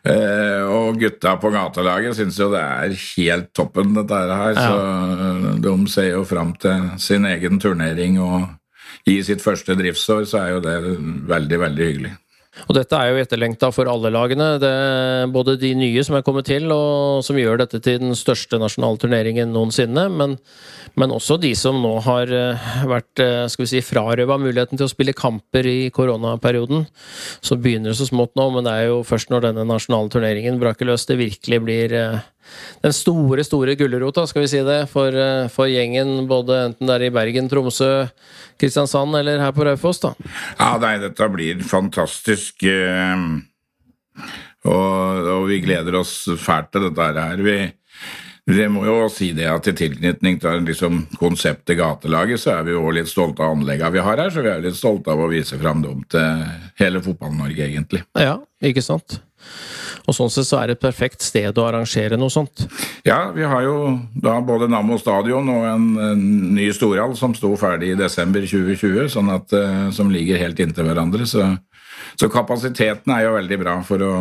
Eh, 0.02 0.64
og 0.66 0.98
gutta 0.98 1.36
på 1.38 1.52
gatelaget 1.54 2.16
syns 2.18 2.40
jo 2.42 2.48
det 2.50 2.58
er 2.58 2.96
helt 2.96 3.52
toppen, 3.54 3.92
dette 3.94 4.18
her. 4.18 4.56
Ja. 4.58 4.64
Så 4.66 5.52
de 5.62 5.74
ser 5.92 6.08
jo 6.08 6.24
fram 6.26 6.56
til 6.58 6.88
sin 6.98 7.28
egen 7.30 7.62
turnering, 7.62 8.18
og 8.18 8.48
i 9.06 9.20
sitt 9.22 9.46
første 9.46 9.78
driftsår 9.78 10.26
så 10.26 10.42
er 10.42 10.56
jo 10.56 10.64
det 10.64 10.74
veldig, 11.30 11.62
veldig 11.62 11.86
hyggelig. 11.86 12.12
Og 12.68 12.76
dette 12.76 12.96
er 12.96 13.12
jo 13.12 13.22
etterlengta 13.22 13.70
for 13.74 13.88
alle 13.90 14.12
lagene. 14.12 14.50
Både 15.32 15.56
de 15.60 15.72
nye 15.78 16.04
som 16.06 16.18
er 16.18 16.24
kommet 16.26 16.48
til, 16.50 16.68
og 16.74 17.24
som 17.26 17.38
gjør 17.38 17.62
dette 17.62 17.80
til 17.84 18.00
den 18.02 18.16
største 18.18 18.60
nasjonale 18.60 19.00
turneringen 19.00 19.54
noensinne, 19.54 20.06
men, 20.12 20.36
men 21.00 21.14
også 21.14 21.38
de 21.40 21.52
som 21.58 21.78
nå 21.82 21.92
har 22.06 22.32
eh, 22.34 22.68
vært 22.90 23.22
eh, 23.22 23.44
skal 23.50 23.64
vi 23.64 23.70
si, 23.72 23.84
frarøva 23.84 24.38
muligheten 24.40 24.80
til 24.80 24.88
å 24.88 24.92
spille 24.92 25.16
kamper 25.16 25.68
i 25.68 25.78
koronaperioden. 25.94 26.86
Så 27.44 27.58
begynner 27.60 27.92
det 27.92 28.00
så 28.00 28.08
smått 28.10 28.36
nå, 28.38 28.50
men 28.54 28.66
det 28.66 28.74
er 28.76 28.90
jo 28.90 29.00
først 29.06 29.32
når 29.32 29.48
denne 29.48 29.68
nasjonale 29.68 30.12
turneringen 30.12 30.60
braker 30.62 30.90
løs, 30.90 31.06
det 31.08 31.20
virkelig 31.20 31.62
blir 31.66 31.96
eh, 31.96 32.20
den 32.84 32.94
store, 32.96 33.44
store 33.46 33.76
gulrota, 33.78 34.26
skal 34.28 34.44
vi 34.44 34.50
si 34.52 34.62
det, 34.66 34.80
for, 34.92 35.14
for, 35.52 35.70
gjengen 35.70 36.26
både 36.30 36.62
enten 36.70 36.88
det 36.88 36.96
er 36.96 37.06
i 37.08 37.12
Bergen, 37.14 37.50
Tromsø, 37.50 37.90
Kristiansand 38.60 39.16
eller 39.20 39.42
her 39.42 39.52
på 39.56 39.66
Raufoss, 39.68 40.02
da? 40.02 40.14
Ja, 40.58 40.74
nei, 40.82 40.96
dette 41.02 41.28
blir 41.32 41.60
fantastisk. 41.66 42.64
Eh, 42.64 43.26
og, 44.68 45.28
og, 45.30 45.44
vi 45.48 45.60
gleder 45.64 46.00
oss 46.00 46.14
fælt 46.40 46.72
til 46.74 46.88
dette 46.88 47.12
her. 47.16 47.40
Vi, 47.44 47.56
vi 48.50 48.66
må 48.72 48.84
jo 48.88 49.08
si 49.12 49.30
det 49.36 49.48
at 49.48 49.70
i 49.70 49.76
tilknytning 49.76 50.40
til 50.42 50.64
liksom, 50.68 51.04
konseptet 51.20 51.78
Gatelaget, 51.80 52.42
så 52.42 52.58
er 52.58 52.68
vi 52.68 52.76
jo 52.76 52.92
litt 52.94 53.10
stolte 53.10 53.44
av 53.44 53.56
anleggene 53.56 53.94
vi 53.96 54.04
har 54.04 54.24
her. 54.24 54.32
Så 54.32 54.44
vi 54.44 54.52
er 54.52 54.64
litt 54.64 54.78
stolte 54.78 55.14
av 55.14 55.24
å 55.24 55.30
vise 55.32 55.58
fram 55.60 55.84
dem 55.84 56.04
til 56.10 56.44
hele 56.80 57.02
Fotball-Norge, 57.04 57.68
egentlig. 57.70 58.04
Ja, 58.18 58.38
ikke 58.60 58.84
sant. 58.84 59.20
Og 60.06 60.16
sånn 60.16 60.30
sett 60.32 60.48
så 60.48 60.60
er 60.60 60.70
det 60.70 60.78
et 60.78 60.84
perfekt 60.84 61.24
sted 61.24 61.58
å 61.58 61.66
arrangere 61.68 62.18
noe 62.20 62.32
sånt. 62.32 62.64
Ja, 63.06 63.30
vi 63.34 63.46
har 63.46 63.64
jo 63.66 63.76
da 64.14 64.38
både 64.44 64.70
Nammo 64.70 64.98
stadion 65.00 65.48
og 65.52 65.66
en, 65.68 65.88
en 66.00 66.26
ny 66.56 66.70
storhall 66.76 67.16
som 67.18 67.34
sto 67.36 67.52
ferdig 67.60 67.94
i 67.94 67.98
desember 67.98 68.44
2020, 68.46 69.10
sånn 69.12 69.32
at, 69.34 69.54
uh, 69.56 69.88
som 69.94 70.12
ligger 70.12 70.40
helt 70.40 70.60
inntil 70.62 70.90
hverandre. 70.90 71.28
Så, 71.28 71.46
så, 72.16 72.30
kapasiteten 72.32 73.12
er 73.14 73.26
jo 73.26 73.36
veldig 73.38 73.60
bra 73.62 73.80
for 73.86 74.04
å, 74.04 74.12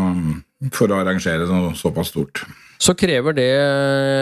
for 0.75 0.91
å 0.91 1.03
arrangere 1.03 1.47
noe 1.49 1.75
såpass 1.79 2.11
stort. 2.13 2.43
Så 2.79 2.93
krever 2.95 3.35
det 3.35 3.51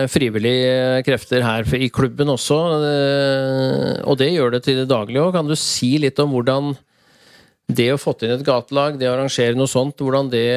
frivillige 0.09 1.03
krefter 1.05 1.43
her 1.45 1.67
i 1.77 1.91
klubben 1.93 2.31
også, 2.33 2.57
eh, 2.87 3.91
og 4.01 4.17
det 4.17 4.31
gjør 4.33 4.55
det 4.55 4.63
til 4.65 4.79
det 4.81 4.87
daglige 4.89 5.27
òg. 5.27 5.35
Kan 5.35 5.49
du 5.49 5.53
si 5.53 5.93
litt 6.01 6.17
om 6.23 6.33
hvordan 6.33 6.73
det 7.67 7.91
å 7.93 7.99
få 8.01 8.15
inn 8.23 8.33
et 8.33 8.45
gatelag, 8.47 8.97
det 8.97 9.09
å 9.09 9.13
arrangere 9.13 9.57
noe 9.59 9.69
sånt, 9.69 9.99
hvordan 10.01 10.31
det 10.31 10.47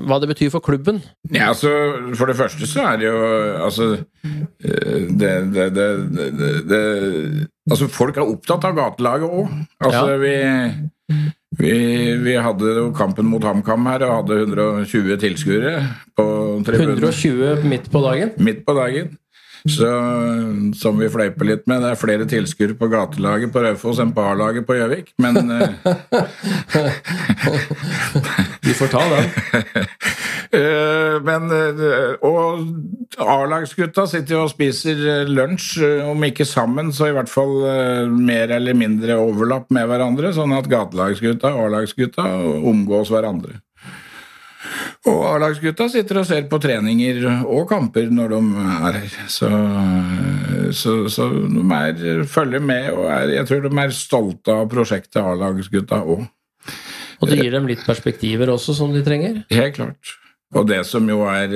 hva 0.00 0.18
det 0.22 0.28
betyr 0.30 0.50
for 0.52 0.64
klubben? 0.64 1.00
Ja, 1.32 1.50
altså, 1.52 1.70
For 2.16 2.30
det 2.30 2.36
første 2.38 2.68
så 2.68 2.86
er 2.92 3.00
det 3.00 3.06
jo 3.08 3.18
Altså 3.66 3.88
det, 5.18 5.32
det, 5.52 5.66
det, 5.74 6.80
Altså, 7.70 7.86
folk 7.92 8.16
er 8.18 8.26
opptatt 8.26 8.64
av 8.66 8.74
gatelaget 8.74 9.30
òg. 9.30 9.50
Altså, 9.78 10.06
ja. 10.10 10.16
vi, 10.18 10.32
vi, 11.60 11.74
vi, 12.24 12.34
hadde 12.42 12.72
jo 12.78 12.88
kampen 12.96 13.28
mot 13.30 13.44
HamKam 13.46 13.86
her 13.86 14.02
og 14.08 14.14
hadde 14.16 14.40
120 14.48 15.20
tilskuere 15.22 15.76
på 16.18 16.26
tribunen. 16.66 16.96
120 16.98 17.68
midt 17.70 17.86
på 17.92 18.02
dagen? 18.02 18.34
Midt 18.42 18.64
på 18.66 18.74
dagen. 18.78 19.14
Så, 19.62 19.88
som 20.74 20.98
vi 20.98 21.08
fleiper 21.12 21.46
litt 21.46 21.68
med, 21.70 21.84
det 21.84 21.92
er 21.92 22.00
flere 22.00 22.26
tilskuere 22.30 22.74
på 22.78 22.88
gatelaget 22.90 23.52
på 23.54 23.62
Raufoss 23.62 24.00
enn 24.02 24.14
på 24.16 24.24
A-laget 24.32 24.66
på 24.66 24.74
Gjøvik, 24.78 25.12
men 25.22 25.38
Vi 28.62 28.74
får 28.78 28.88
ta 28.92 29.02
den. 29.12 29.26
Eh, 30.52 31.14
men, 31.24 31.46
eh, 31.48 32.26
og 32.28 33.22
A-lagsgutta 33.24 34.04
sitter 34.10 34.34
jo 34.34 34.42
og 34.44 34.50
spiser 34.52 35.24
lunsj, 35.24 35.80
eh, 35.80 36.10
om 36.10 36.26
ikke 36.26 36.44
sammen, 36.44 36.90
så 36.92 37.08
i 37.08 37.14
hvert 37.16 37.32
fall 37.32 37.54
mer 38.12 38.52
eller 38.58 38.76
mindre 38.76 39.16
overlapp 39.16 39.72
med 39.72 39.88
hverandre, 39.88 40.34
sånn 40.36 40.52
at 40.52 40.68
gatelagsgutta 40.68 41.54
og 41.56 41.70
A-lagsgutta 41.70 42.26
omgås 42.68 43.08
hverandre. 43.14 43.62
Og 45.10 45.22
A-lagsgutta 45.26 45.88
sitter 45.90 46.20
og 46.20 46.26
ser 46.28 46.44
på 46.50 46.60
treninger 46.62 47.24
og 47.42 47.64
kamper 47.70 48.10
når 48.14 48.34
de 48.34 48.40
er 48.62 48.98
her. 49.00 49.24
Så, 49.32 49.50
så, 50.78 50.94
så 51.10 51.28
de 51.32 51.64
er, 51.78 52.22
følger 52.30 52.62
med, 52.62 52.90
og 52.94 53.08
er, 53.10 53.34
jeg 53.38 53.48
tror 53.48 53.66
de 53.66 53.72
er 53.82 53.96
stolte 53.96 54.54
av 54.54 54.68
prosjektet 54.70 55.22
A-lagsgutta 55.22 56.02
òg. 56.02 56.28
Og 57.22 57.30
det 57.30 57.38
gir 57.38 57.54
dem 57.54 57.68
litt 57.70 57.82
perspektiver 57.86 58.50
også, 58.50 58.74
som 58.74 58.94
de 58.94 59.02
trenger? 59.06 59.42
Helt 59.50 59.76
klart. 59.76 60.14
Og 60.58 60.66
det 60.68 60.82
som 60.88 61.06
jo 61.08 61.22
er, 61.30 61.54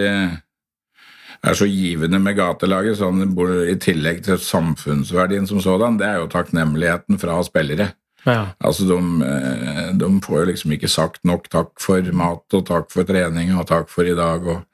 er 1.42 1.58
så 1.58 1.66
givende 1.68 2.20
med 2.22 2.38
gatelaget, 2.38 3.00
sånn, 3.00 3.24
i 3.66 3.74
tillegg 3.82 4.22
til 4.26 4.38
samfunnsverdien 4.40 5.48
som 5.50 5.62
sådan, 5.62 5.98
det 6.00 6.06
er 6.08 6.20
jo 6.22 6.30
takknemligheten 6.32 7.18
fra 7.20 7.40
spillere. 7.46 7.90
Altså, 8.26 8.86
de, 8.88 8.98
eh, 9.26 9.90
de, 9.98 10.08
får 10.24 10.40
jo 10.40 10.46
liksom 10.50 10.72
ikke 10.76 10.90
sagt 10.90 11.22
nok 11.28 11.46
takk 11.52 11.72
for 11.82 12.12
mat 12.16 12.56
og 12.58 12.64
takk 12.66 12.88
for 12.92 13.06
trening 13.08 13.52
og 13.54 13.68
takk 13.70 13.90
for 13.92 14.08
i 14.08 14.16
dag. 14.18 14.46
Og, 14.50 14.64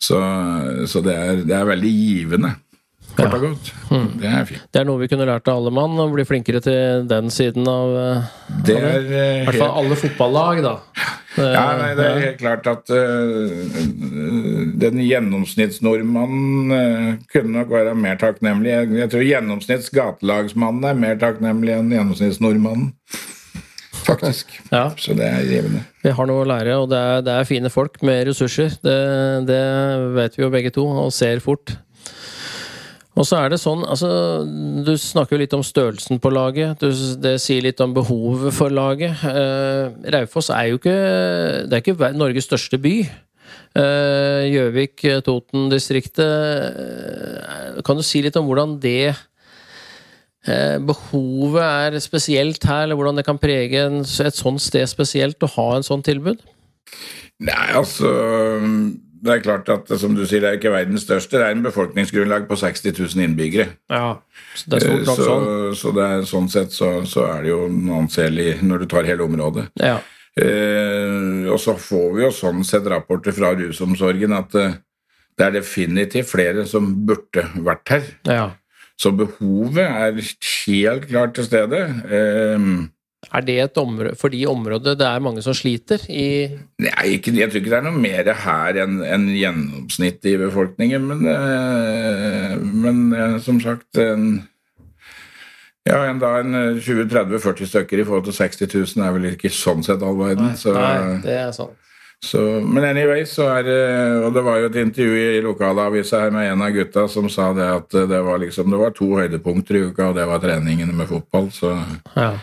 så, 0.00 0.20
så 0.90 1.02
det, 1.04 1.14
er, 1.16 1.40
det, 1.44 1.56
er, 1.56 1.68
veldig 1.70 1.92
givende. 1.94 2.54
Kort 3.16 3.34
og 3.34 3.42
godt. 3.42 3.70
Mm. 3.90 4.08
Det 4.20 4.28
er 4.28 4.44
fint. 4.48 4.66
Det 4.72 4.80
er 4.80 4.86
noe 4.88 5.00
vi 5.00 5.08
kunne 5.10 5.26
lært 5.28 5.48
av 5.50 5.60
alle 5.60 5.72
mann, 5.74 5.98
å 5.98 6.06
bli 6.12 6.24
flinkere 6.28 6.60
til 6.64 7.08
den 7.10 7.32
siden 7.34 7.66
av 7.68 7.96
eh, 8.00 8.28
Det 8.66 8.76
er 8.78 9.08
I 9.08 9.24
hvert 9.48 9.60
fall 9.60 9.74
alle 9.82 9.98
fotballag, 9.98 10.62
da. 10.64 10.76
Ja, 11.38 11.64
nei, 11.78 11.90
det 11.94 12.06
er 12.06 12.22
helt 12.24 12.40
klart 12.40 12.66
at 12.66 12.90
uh, 12.90 13.76
den 14.82 14.98
gjennomsnittsnordmannen 15.04 16.74
uh, 16.74 17.10
kunne 17.30 17.54
nok 17.54 17.70
være 17.70 17.94
mer 17.98 18.18
takknemlig. 18.20 18.72
Jeg, 18.72 18.90
jeg 18.98 19.12
tror 19.12 19.26
gjennomsnitts 19.28 19.92
gatelagsmannen 19.94 20.88
er 20.90 20.98
mer 21.06 21.20
takknemlig 21.22 21.76
enn 21.76 21.92
gjennomsnittsnordmannen. 21.94 22.90
Faktisk. 24.00 24.56
Ja. 24.72 24.88
Så 24.98 25.14
det 25.14 25.28
er 25.28 25.44
givende. 25.46 25.84
Vi 26.02 26.12
har 26.16 26.26
noe 26.26 26.42
å 26.42 26.48
lære, 26.48 26.74
og 26.82 26.90
det 26.90 26.98
er, 26.98 27.22
det 27.26 27.36
er 27.36 27.46
fine 27.48 27.70
folk 27.70 28.00
med 28.06 28.24
ressurser. 28.30 28.74
Det, 28.82 28.98
det 29.48 29.62
vet 30.16 30.38
vi 30.38 30.44
jo 30.44 30.50
begge 30.52 30.74
to, 30.74 30.86
og 31.04 31.12
ser 31.14 31.42
fort. 31.44 31.76
Og 33.18 33.26
så 33.26 33.40
er 33.40 33.50
det 33.50 33.58
sånn, 33.58 33.80
altså 33.90 34.08
Du 34.86 34.92
snakker 34.94 35.34
jo 35.34 35.40
litt 35.42 35.54
om 35.56 35.64
størrelsen 35.66 36.20
på 36.22 36.30
laget. 36.30 36.78
Du, 36.78 36.92
det 37.20 37.34
sier 37.42 37.64
litt 37.64 37.80
om 37.82 37.94
behovet 37.96 38.54
for 38.54 38.70
laget. 38.70 39.18
Uh, 39.24 39.90
Raufoss 40.14 40.52
er 40.54 40.70
jo 40.70 40.78
ikke 40.78 40.94
Det 41.66 41.74
er 41.74 41.82
ikke 41.82 42.12
Norges 42.14 42.46
største 42.46 42.78
by. 42.80 42.94
Eh, 43.70 44.44
Gjøvik, 44.50 45.04
eh, 45.06 45.20
Toten-distriktet 45.22 46.26
eh, 46.26 47.76
Kan 47.86 48.00
du 48.00 48.02
si 48.02 48.18
litt 48.24 48.34
om 48.34 48.48
hvordan 48.48 48.72
det 48.82 49.12
eh, 49.14 50.78
behovet 50.82 51.62
er 51.62 51.98
spesielt 52.02 52.66
her, 52.66 52.88
eller 52.88 52.98
hvordan 52.98 53.20
det 53.20 53.26
kan 53.28 53.38
prege 53.38 53.84
et 53.86 54.34
sånt 54.38 54.62
sted 54.64 54.90
spesielt 54.90 55.46
å 55.46 55.52
ha 55.54 55.68
en 55.76 55.86
sånn 55.86 56.02
tilbud? 56.02 56.42
Nei, 57.46 57.66
altså 57.78 58.10
det 59.20 59.32
er 59.34 59.42
klart 59.44 59.68
at 59.72 59.90
som 60.00 60.14
du 60.16 60.22
sier, 60.24 60.40
det 60.42 60.48
er 60.48 60.58
ikke 60.58 60.72
verdens 60.72 61.04
største. 61.04 61.36
Det 61.36 61.46
er 61.46 61.56
en 61.56 61.64
befolkningsgrunnlag 61.64 62.46
på 62.48 62.56
60 62.56 62.94
000 62.96 63.24
innbyggere. 63.26 63.66
Ja, 63.92 64.14
Så 64.54 64.70
det 64.72 64.78
er 64.78 64.86
stort 64.86 65.06
nok 65.06 65.18
så, 65.18 65.26
sånn. 65.26 65.74
Så 65.80 65.92
det 65.96 66.06
er, 66.06 66.24
sånn 66.30 66.48
sett 66.52 66.76
så, 66.76 66.90
så 67.08 67.26
er 67.28 67.44
det 67.44 67.52
jo 67.52 67.60
anselig 67.98 68.54
når 68.64 68.84
du 68.84 68.90
tar 68.94 69.08
hele 69.08 69.26
området. 69.26 69.66
Ja. 69.80 69.98
Eh, 70.40 71.50
og 71.50 71.58
så 71.60 71.74
får 71.80 72.06
vi 72.16 72.24
jo 72.24 72.30
sånn 72.34 72.64
sett 72.64 72.86
rapporter 72.88 73.34
fra 73.36 73.52
rusomsorgen 73.58 74.32
at 74.36 74.56
eh, 74.56 74.78
det 75.36 75.46
er 75.46 75.56
definitivt 75.58 76.30
flere 76.30 76.64
som 76.68 76.88
burde 77.08 77.44
vært 77.60 77.92
her. 77.92 78.08
Ja. 78.28 78.46
Så 79.00 79.12
behovet 79.16 79.84
er 79.84 80.16
helt 80.16 81.06
klart 81.08 81.36
til 81.36 81.48
stede. 81.48 81.84
Eh, 82.08 82.70
er 83.28 83.44
det 83.44 83.56
et 83.60 83.78
område, 83.78 84.16
for 84.18 84.32
de 84.32 84.40
områdene 84.48 84.96
det 84.98 85.06
er 85.06 85.22
mange 85.22 85.42
som 85.44 85.54
sliter 85.56 86.02
i 86.08 86.28
Nei, 86.80 87.16
ikke, 87.18 87.34
jeg 87.36 87.50
tror 87.50 87.60
ikke 87.60 87.72
det 87.72 87.80
er 87.80 87.84
noe 87.84 88.00
mer 88.00 88.30
her 88.44 88.78
enn 88.84 89.02
en 89.04 89.26
gjennomsnittet 89.34 90.30
i 90.32 90.38
befolkningen, 90.40 91.04
men, 91.10 91.26
eh, 91.28 92.54
men 92.56 93.02
eh, 93.12 93.36
som 93.44 93.60
sagt 93.60 94.00
en, 94.00 94.30
ja, 95.84 96.00
en, 96.08 96.22
en 96.24 96.80
20-30-40 96.80 97.70
stykker 97.74 98.00
i 98.00 98.08
forhold 98.08 98.30
til 98.30 98.38
60 98.40 98.72
000 98.96 99.04
er 99.04 99.14
vel 99.18 99.28
ikke 99.34 99.52
sånn 99.52 99.84
sett 99.84 100.02
all 100.04 100.16
verden. 100.18 100.54
Nei, 100.56 100.74
nei, 100.80 101.20
det 101.26 101.38
er 101.44 101.54
sånn. 101.56 101.76
Så, 102.20 102.40
men 102.60 102.84
anyway, 102.84 103.22
så 103.24 103.46
er 103.48 103.62
det 103.64 103.76
Og 104.26 104.34
det 104.36 104.42
var 104.44 104.58
jo 104.60 104.66
et 104.68 104.74
intervju 104.76 105.20
i 105.38 105.38
lokalavisa 105.40 106.18
her 106.20 106.34
med 106.34 106.50
en 106.50 106.64
av 106.66 106.74
gutta 106.74 107.06
som 107.08 107.30
sa 107.32 107.46
det 107.56 107.64
at 107.64 107.96
det 108.10 108.18
var 108.26 108.42
liksom 108.42 108.68
Det 108.68 108.80
var 108.82 108.92
to 108.92 109.08
høydepunkter 109.16 109.78
i 109.78 109.80
uka, 109.88 110.10
og 110.10 110.18
det 110.18 110.26
var 110.28 110.42
treningene 110.42 110.92
med 110.92 111.08
fotball, 111.08 111.48
så 111.48 111.72
ja. 112.12 112.34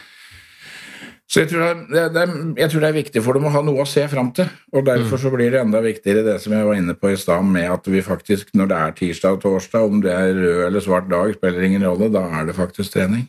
Så 1.28 1.42
jeg 1.42 1.50
tror, 1.52 1.82
det 1.92 2.00
er, 2.00 2.12
det 2.16 2.22
er, 2.22 2.36
jeg 2.56 2.72
tror, 2.72 2.82
det 2.82 2.88
er, 2.88 2.96
viktig 2.96 3.22
for 3.26 3.36
dem 3.36 3.48
å 3.50 3.52
ha 3.52 3.62
noe 3.68 3.84
å 3.84 3.90
se 3.90 4.06
fram 4.08 4.30
til. 4.36 4.48
Og 4.72 4.86
derfor 4.88 5.18
mm. 5.18 5.22
så 5.26 5.32
blir 5.34 5.50
det 5.52 5.60
enda 5.60 5.82
viktigere 5.84 6.24
det 6.24 6.38
som 6.40 6.54
jeg 6.56 6.68
var 6.70 6.78
inne 6.80 6.96
på 6.96 7.12
i 7.12 7.18
stad, 7.20 7.44
med 7.44 7.68
at 7.74 7.90
vi 7.92 8.04
faktisk, 8.06 8.54
når 8.56 8.70
det 8.72 8.78
er 8.78 8.96
tirsdag 9.02 9.36
og 9.36 9.42
torsdag, 9.44 9.90
om 9.90 10.00
det 10.06 10.14
er 10.14 10.32
rød 10.38 10.62
eller 10.70 10.86
svart 10.86 11.10
dag, 11.12 11.34
spiller 11.36 11.68
ingen 11.68 11.84
rolle. 11.84 12.08
Da 12.16 12.24
er 12.40 12.48
det 12.48 12.56
faktisk 12.56 12.96
trening. 12.96 13.28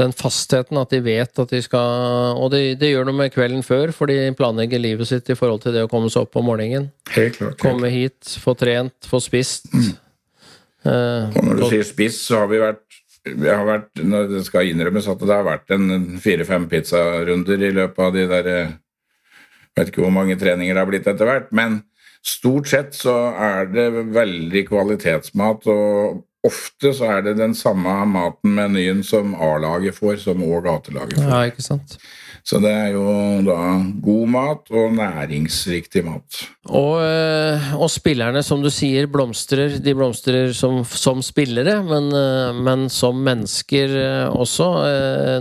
Den 0.00 0.14
fastheten 0.16 0.80
at 0.80 0.90
de 0.90 1.02
vet 1.04 1.38
at 1.38 1.50
de 1.52 1.58
skal 1.60 2.38
Og 2.40 2.46
det 2.54 2.78
de 2.80 2.88
gjør 2.94 3.10
noe 3.10 3.18
med 3.18 3.32
kvelden 3.34 3.62
før, 3.62 3.92
for 3.94 4.10
de 4.10 4.32
planlegger 4.34 4.80
livet 4.80 5.10
sitt 5.10 5.28
i 5.30 5.36
forhold 5.38 5.62
til 5.62 5.76
det 5.76 5.84
å 5.86 5.90
komme 5.92 6.10
seg 6.10 6.26
opp 6.26 6.40
om 6.40 6.48
morgenen. 6.48 6.88
Helt 7.12 7.36
klart. 7.36 7.52
Helt. 7.52 7.60
Komme 7.62 7.92
hit, 7.92 8.34
få 8.42 8.56
trent, 8.58 8.96
få 9.06 9.20
spist. 9.22 9.68
Mm. 9.70 9.92
Uh, 10.82 11.28
og 11.38 11.44
når 11.46 11.60
du 11.60 11.66
sier 11.70 11.86
spiss, 11.86 12.18
så 12.26 12.42
har 12.42 12.48
vi 12.50 12.58
vært 12.58 12.91
jeg 13.26 13.54
har 13.54 13.66
vært, 13.68 13.90
Det 13.94 14.42
skal 14.46 14.70
innrømmes 14.72 15.06
at 15.08 15.20
det 15.22 15.30
har 15.30 15.46
vært 15.46 15.70
en 15.74 16.18
fire-fem 16.22 16.66
pizzarunder 16.70 17.62
i 17.62 17.70
løpet 17.74 18.02
av 18.02 18.12
de 18.16 18.26
der 18.30 18.50
Jeg 18.52 19.78
vet 19.78 19.92
ikke 19.92 20.04
hvor 20.04 20.14
mange 20.14 20.36
treninger 20.36 20.74
det 20.74 20.82
har 20.82 20.90
blitt 20.90 21.06
etter 21.08 21.28
hvert, 21.28 21.52
men 21.54 21.80
stort 22.22 22.68
sett 22.68 22.92
så 22.94 23.14
er 23.32 23.70
det 23.72 23.86
veldig 24.12 24.66
kvalitetsmat, 24.68 25.64
og 25.72 26.20
ofte 26.46 26.92
så 26.92 27.08
er 27.16 27.24
det 27.24 27.38
den 27.38 27.54
samme 27.56 27.94
maten, 28.10 28.52
menyen, 28.58 29.00
som 29.06 29.32
A-laget 29.32 29.96
får, 29.96 30.18
som 30.26 30.42
òg 30.44 30.66
gatelaget 30.66 31.16
får. 31.16 31.30
Ja, 31.30 31.40
ikke 31.48 31.64
sant? 31.64 31.96
Så 32.42 32.58
det 32.58 32.70
er 32.74 32.88
jo 32.96 33.04
da 33.46 33.56
god 34.02 34.30
mat 34.34 34.72
og 34.74 34.94
næringsriktig 34.96 36.02
mat. 36.06 36.40
Og, 36.66 36.98
eh, 37.04 37.68
og 37.78 37.90
spillerne, 37.92 38.42
som 38.42 38.64
du 38.64 38.70
sier, 38.72 39.06
blomstrer. 39.10 39.78
De 39.82 39.94
blomstrer 39.94 40.50
som, 40.56 40.80
som 40.84 41.22
spillere, 41.22 41.78
men, 41.86 42.10
eh, 42.18 42.58
men, 42.66 42.88
som 42.90 43.22
mennesker 43.22 43.94
eh, 44.02 44.26
også. 44.26 44.68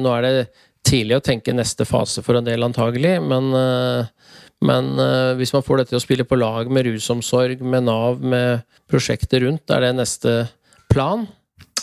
Nå 0.01 0.13
er 0.13 0.27
det 0.27 0.45
tidlig 0.85 1.17
å 1.17 1.25
tenke 1.25 1.57
neste 1.57 1.89
fase 1.89 2.21
for 2.25 2.37
en 2.37 2.45
del, 2.45 2.61
antagelig, 2.65 3.19
men, 3.21 3.51
men 4.65 4.87
hvis 5.37 5.51
man 5.53 5.61
får 5.61 5.77
dette 5.77 5.93
til 5.93 5.99
å 5.99 6.01
spille 6.01 6.25
på 6.25 6.39
lag 6.41 6.71
med 6.73 6.87
rusomsorg, 6.87 7.61
med 7.61 7.85
Nav, 7.85 8.17
med 8.17 8.63
prosjekter 8.89 9.45
rundt, 9.45 9.69
er 9.69 9.85
det 9.85 9.91
neste 9.99 10.33
plan? 10.89 11.27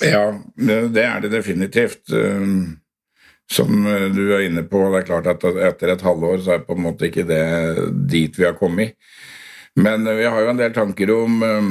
Ja, 0.03 0.33
det 0.59 1.05
er 1.05 1.23
det 1.23 1.31
definitivt 1.31 2.11
som 3.51 3.87
eh, 3.87 4.09
du 4.13 4.25
er 4.35 4.47
inne 4.47 4.65
på, 4.69 4.83
det 4.93 5.03
er 5.03 5.09
klart 5.09 5.29
at 5.31 5.45
etter 5.45 5.95
et 5.95 6.05
halvår 6.05 6.43
så 6.45 6.57
er 6.57 6.67
på 6.67 6.77
en 6.77 6.85
måte 6.91 7.09
ikke 7.09 7.27
det 7.29 7.45
dit 8.11 8.35
vi 8.37 8.47
har 8.47 8.59
kommet. 8.59 8.99
Men 9.79 10.07
eh, 10.07 10.19
vi 10.21 10.27
har 10.29 10.43
jo 10.45 10.51
en 10.53 10.61
del 10.61 10.75
tanker 10.77 11.13
om, 11.15 11.39
eh, 11.47 11.71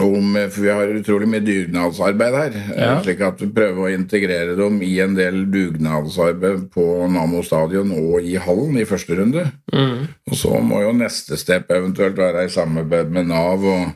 om 0.00 0.38
For 0.50 0.64
vi 0.64 0.72
har 0.72 0.94
utrolig 0.96 1.28
mye 1.30 1.44
dugnadsarbeid 1.44 2.38
her. 2.38 2.56
Ja. 2.72 2.94
Slik 3.04 3.20
at 3.22 3.44
vi 3.44 3.50
prøver 3.54 3.84
å 3.84 3.92
integrere 3.92 4.56
dem 4.58 4.80
i 4.82 4.94
en 5.04 5.14
del 5.18 5.44
dugnadsarbeid 5.52 6.70
på 6.74 6.86
Namo 7.12 7.44
stadion 7.46 7.92
og 8.00 8.24
i 8.24 8.38
hallen 8.40 8.80
i 8.80 8.88
første 8.88 9.20
runde. 9.20 9.44
Mm. 9.74 10.08
Og 10.32 10.40
så 10.40 10.58
må 10.64 10.80
jo 10.82 10.96
neste 10.96 11.38
step 11.38 11.70
eventuelt 11.76 12.18
være 12.18 12.48
i 12.48 12.54
samarbeid 12.56 13.12
med 13.12 13.30
Nav 13.30 13.68
og, 13.68 13.92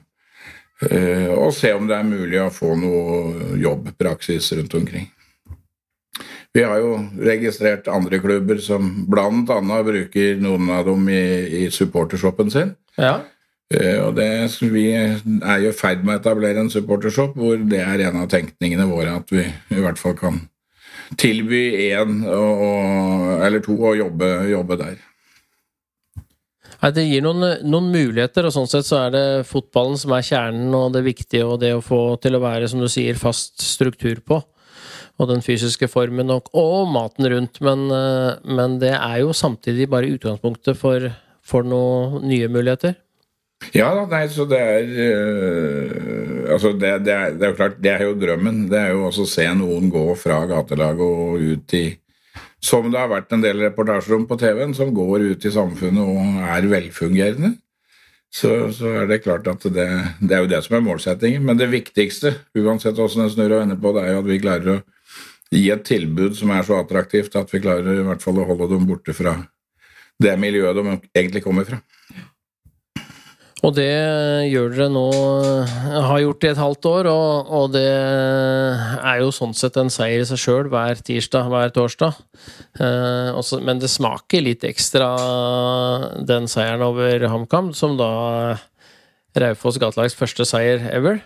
og 1.35 1.51
se 1.57 1.73
om 1.75 1.89
det 1.91 1.97
er 1.97 2.07
mulig 2.07 2.39
å 2.45 2.53
få 2.55 2.77
noe 2.79 3.57
jobbpraksis 3.59 4.53
rundt 4.61 4.77
omkring. 4.79 5.09
Vi 6.57 6.65
har 6.65 6.81
jo 6.81 6.95
registrert 7.23 7.89
andre 7.93 8.21
klubber 8.23 8.61
som 8.65 8.89
bl.a. 9.11 9.81
bruker 9.87 10.39
noen 10.43 10.71
av 10.73 10.87
dem 10.89 11.09
i, 11.13 11.25
i 11.61 11.67
supportershoppen 11.75 12.51
sin. 12.51 12.73
Ja. 12.97 13.19
Eh, 13.75 13.99
og 14.01 14.15
det, 14.17 14.29
Vi 14.63 14.87
er 14.97 15.65
jo 15.65 15.73
i 15.73 15.77
ferd 15.77 16.05
med 16.05 16.17
å 16.17 16.21
etablere 16.23 16.65
en 16.65 16.73
supportershop 16.73 17.37
hvor 17.37 17.59
det 17.69 17.83
er 17.85 18.07
en 18.09 18.23
av 18.23 18.31
tenkningene 18.33 18.89
våre 18.89 19.19
at 19.21 19.35
vi 19.35 19.45
i 19.45 19.83
hvert 19.83 20.01
fall 20.01 20.17
kan 20.17 20.41
tilby 21.21 21.93
én 21.93 22.25
eller 22.25 23.63
to 23.65 23.77
å 23.77 23.95
jobbe, 23.97 24.33
jobbe 24.51 24.81
der. 24.81 24.97
Nei, 26.79 26.91
Det 26.95 27.05
gir 27.09 27.25
noen, 27.25 27.45
noen, 27.67 27.89
muligheter, 27.91 28.47
og 28.47 28.55
sånn 28.55 28.69
sett 28.71 28.87
så 28.87 29.01
er 29.07 29.15
det 29.15 29.25
fotballen 29.49 29.99
som 29.99 30.13
er 30.15 30.27
kjernen 30.27 30.75
og 30.79 30.93
det 30.95 31.03
viktige, 31.07 31.47
og 31.47 31.59
det 31.63 31.73
å 31.75 31.83
få 31.85 32.17
til 32.23 32.39
å 32.39 32.43
være, 32.45 32.69
som 32.71 32.83
du 32.83 32.87
sier, 32.93 33.19
fast 33.19 33.59
struktur 33.65 34.21
på. 34.23 34.39
Og 35.19 35.27
den 35.31 35.43
fysiske 35.43 35.89
formen 35.91 36.31
og, 36.31 36.51
og 36.55 36.89
maten 36.95 37.27
rundt. 37.33 37.61
Men, 37.65 37.89
eh, 37.91 38.39
men, 38.47 38.79
det 38.83 38.95
er 38.95 39.21
jo 39.25 39.35
samtidig 39.35 39.89
bare 39.91 40.11
utgangspunktet 40.15 40.79
for, 40.79 41.11
for 41.43 41.67
noen 41.67 42.25
nye 42.29 42.51
muligheter. 42.53 42.97
Ja 43.75 43.91
da, 43.91 44.05
nei, 44.07 44.29
så 44.31 44.45
det 44.47 44.59
er 44.63 44.91
øh, 45.03 46.45
Altså, 46.49 46.71
det, 46.79 46.93
det, 47.05 47.13
er, 47.13 47.33
det, 47.35 47.43
er, 47.43 47.51
jo 47.51 47.57
klart, 47.59 47.81
det 47.83 47.91
er 47.91 48.05
jo 48.07 48.15
drømmen. 48.17 48.61
Det 48.71 48.79
er 48.79 48.93
jo 48.95 49.09
også 49.09 49.27
å 49.27 49.31
se 49.31 49.49
noen 49.59 49.91
gå 49.93 50.05
fra 50.17 50.39
gatelaget 50.49 51.03
og 51.05 51.43
ut 51.43 51.75
i 51.77 51.89
som 52.59 52.89
det 52.91 52.99
har 52.99 53.11
vært 53.11 53.33
en 53.35 53.43
del 53.43 53.61
reportasjer 53.63 54.17
om 54.17 54.27
på 54.27 54.39
TV-en, 54.41 54.75
som 54.75 54.91
går 54.95 55.29
ut 55.33 55.45
i 55.47 55.55
samfunnet 55.55 56.03
og 56.03 56.41
er 56.57 56.67
velfungerende, 56.71 57.53
så, 58.35 58.51
så 58.75 58.93
er 59.03 59.07
det 59.09 59.23
klart 59.25 59.47
at 59.49 59.63
det, 59.63 59.87
det, 60.21 60.33
er 60.35 60.43
jo 60.43 60.51
det 60.51 60.61
som 60.67 60.77
er 60.77 60.85
målsettingen. 60.85 61.45
Men 61.47 61.61
det 61.61 61.71
viktigste, 61.73 62.35
uansett 62.59 62.99
hvordan 62.99 63.25
det 63.25 63.35
snurrer 63.37 63.57
og 63.57 63.63
vender 63.63 63.81
på, 63.83 63.95
det 63.95 64.05
er 64.05 64.17
jo 64.17 64.25
at 64.25 64.29
vi 64.29 64.41
klarer 64.43 64.73
å 64.75 64.81
gi 65.55 65.69
et 65.73 65.85
tilbud 65.87 66.37
som 66.37 66.53
er 66.53 66.67
så 66.67 66.81
attraktivt 66.83 67.37
at 67.41 67.53
vi 67.53 67.63
klarer 67.65 68.01
i 68.01 68.07
hvert 68.07 68.25
fall 68.25 68.41
å 68.43 68.49
holde 68.49 68.69
dem 68.75 68.89
borte 68.89 69.15
fra 69.17 69.39
det 70.19 70.35
miljøet 70.41 70.77
de 70.77 70.99
egentlig 71.15 71.45
kommer 71.45 71.69
fra. 71.69 71.79
Og 73.67 73.73
det 73.75 73.91
gjør 74.53 74.69
dere 74.71 74.87
nå, 74.95 75.07
har 76.07 76.21
gjort 76.23 76.45
i 76.47 76.51
et 76.53 76.61
halvt 76.61 76.87
år, 76.87 77.09
og, 77.11 77.49
og 77.59 77.73
det 77.75 77.89
er 77.91 79.17
jo 79.19 79.33
sånn 79.35 79.55
sett 79.59 79.75
en 79.81 79.91
seier 79.91 80.23
i 80.23 80.29
seg 80.29 80.39
sjøl 80.39 80.71
hver 80.71 81.01
tirsdag, 81.03 81.51
hver 81.51 81.75
torsdag. 81.75 82.21
Eh, 82.79 83.31
også, 83.35 83.59
men 83.67 83.83
det 83.83 83.91
smaker 83.91 84.45
litt 84.47 84.67
ekstra, 84.69 85.11
den 86.29 86.47
seieren 86.51 86.87
over 86.87 87.27
HamKam, 87.33 87.73
som 87.75 87.99
da 87.99 88.13
Raufoss 89.39 89.81
gatelags 89.83 90.17
første 90.19 90.47
seier 90.47 90.87
ever. 90.95 91.19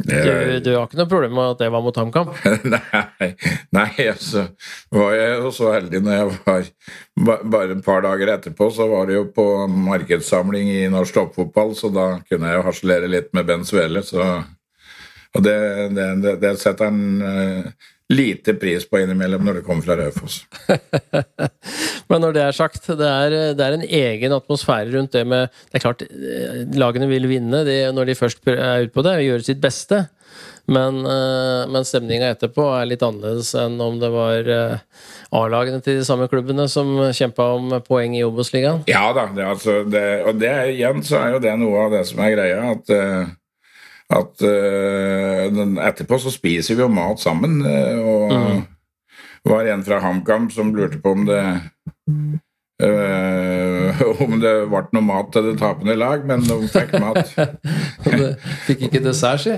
Du, 0.00 0.60
du, 0.64 0.70
har 0.76 0.86
ikke 0.86 0.98
noe 1.00 1.10
problem 1.10 1.34
med 1.36 1.54
at 1.54 1.60
det 1.60 1.68
var 1.74 1.82
mot 1.84 1.98
HamKam? 2.00 2.30
nei, 2.74 3.28
nei, 3.76 3.90
altså 4.06 4.46
var 4.94 5.12
jeg 5.16 5.34
jo 5.36 5.52
så 5.54 5.72
heldig 5.74 6.00
når 6.06 6.16
jeg 6.16 6.30
var 6.30 6.70
Bare 7.52 7.74
et 7.74 7.84
par 7.84 8.04
dager 8.06 8.32
etterpå 8.32 8.70
så 8.72 8.86
var 8.88 9.10
det 9.10 9.18
jo 9.18 9.26
på 9.34 9.44
markedssamling 9.68 10.70
i 10.72 10.88
norsk 10.92 11.18
toppfotball, 11.18 11.74
så 11.76 11.90
da 11.92 12.06
kunne 12.24 12.48
jeg 12.48 12.60
jo 12.60 12.66
harselere 12.70 13.10
litt 13.12 13.28
med 13.36 13.48
Ben 13.50 13.66
Svele, 13.68 14.02
så 14.06 14.24
Og 15.36 15.44
det, 15.44 15.58
det, 15.94 16.06
det, 16.24 16.36
det 16.42 16.54
setter 16.58 16.88
han 16.88 17.02
uh, 17.22 17.90
lite 18.10 18.54
pris 18.58 18.86
på 18.90 18.98
innimellom 18.98 19.44
når 19.46 19.60
det 19.60 19.66
kommer 19.66 19.86
fra 19.86 19.96
Raufoss. 19.98 20.42
Men 22.10 22.24
når 22.24 22.34
det 22.34 22.42
er 22.42 22.56
sagt, 22.56 22.88
det 22.98 23.06
er, 23.06 23.36
det 23.54 23.66
er, 23.66 23.76
en 23.76 23.86
egen 23.86 24.34
atmosfære 24.34 24.90
rundt 24.96 25.14
det 25.14 25.26
med 25.30 25.50
Det 25.70 25.78
er 25.78 25.84
klart, 25.84 26.02
eh, 26.02 26.64
lagene 26.74 27.06
vil 27.10 27.28
vinne 27.30 27.62
det, 27.66 27.82
når 27.94 28.10
de 28.10 28.18
først 28.18 28.42
er 28.50 28.88
ute 28.88 28.96
på 28.96 29.06
det, 29.06 29.14
og 29.14 29.28
gjøre 29.28 29.46
sitt 29.46 29.62
beste. 29.62 30.08
Men, 30.70 31.00
eh, 31.06 31.70
men 31.70 31.86
stemninga 31.86 32.32
etterpå 32.34 32.66
er 32.74 32.90
litt 32.90 33.02
annerledes 33.06 33.54
enn 33.58 33.78
om 33.82 33.98
det 34.02 34.10
var 34.14 34.50
eh, 34.58 34.76
A-lagene 35.34 35.82
til 35.82 36.00
de 36.00 36.06
samme 36.06 36.26
klubbene 36.30 36.66
som 36.70 36.90
kjempa 37.14 37.46
om 37.56 37.76
poeng 37.86 38.18
i 38.18 38.26
Obos-ligaen. 38.26 38.84
Ja 38.90 39.10
da, 39.14 39.28
det, 39.34 39.46
altså, 39.54 39.82
og 39.86 40.38
det 40.42 40.54
igjen 40.74 41.02
så 41.06 41.22
er 41.22 41.36
jo 41.36 41.44
det 41.46 41.54
noe 41.62 41.86
av 41.86 41.94
det 41.94 42.08
som 42.10 42.22
er 42.26 42.34
greia. 42.34 42.72
at 42.74 43.38
at 44.10 44.42
uh, 44.42 45.86
etterpå 45.86 46.18
så 46.18 46.32
spiser 46.34 46.74
vi 46.74 46.82
jo 46.82 46.90
mat 46.92 47.20
sammen. 47.22 47.60
Uh, 47.62 47.98
og 48.02 48.32
mm. 48.34 48.62
var 49.46 49.70
en 49.70 49.84
fra 49.86 50.00
HamKam 50.02 50.50
som 50.50 50.74
lurte 50.74 50.98
på 51.02 51.14
om 51.14 51.26
det 51.28 51.42
uh, 52.82 54.00
om 54.24 54.40
det 54.40 54.54
ble 54.70 54.82
noe 54.96 55.04
mat 55.04 55.30
til 55.34 55.50
det 55.50 55.58
tapende 55.60 55.94
lag, 56.00 56.24
men 56.26 56.42
de 56.46 56.58
fikk 56.72 56.96
mat. 57.02 57.30
de 58.06 58.32
fikk 58.66 58.88
ikke 58.88 59.04
dessert, 59.04 59.44
si? 59.44 59.54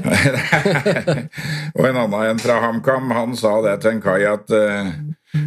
og 1.78 1.88
en 1.88 2.02
annen 2.04 2.28
en 2.28 2.42
fra 2.42 2.60
HamKam 2.66 3.12
han 3.16 3.36
sa 3.38 3.56
det 3.64 3.78
til 3.84 3.96
en 3.96 4.04
kai 4.04 4.20
at 4.28 4.52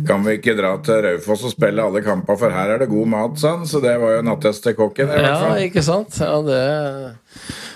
kan 0.08 0.24
vi 0.26 0.39
ikke 0.39 0.56
dra 0.58 0.72
til 0.82 1.04
Raufoss 1.06 1.44
og 1.46 1.52
spille 1.54 1.84
alle 1.84 2.02
kamper, 2.02 2.39
for 2.41 2.50
her 2.50 2.74
er 2.74 2.82
det 2.82 2.88
god 2.89 3.10
mat, 3.12 3.38
han. 3.46 3.68
Så 3.70 3.78
det 3.84 3.94
var 4.02 4.15
jo 4.15 4.24
en 4.24 4.32
attest 4.34 4.65
til 4.65 4.74
kokken. 4.74 5.12
i 5.12 5.20
hvert 5.20 5.44
fall. 5.44 5.60
Ja, 5.60 5.68
ikke 5.70 5.84
sant. 5.86 6.18
Ja, 6.18 6.39
det 6.41 6.63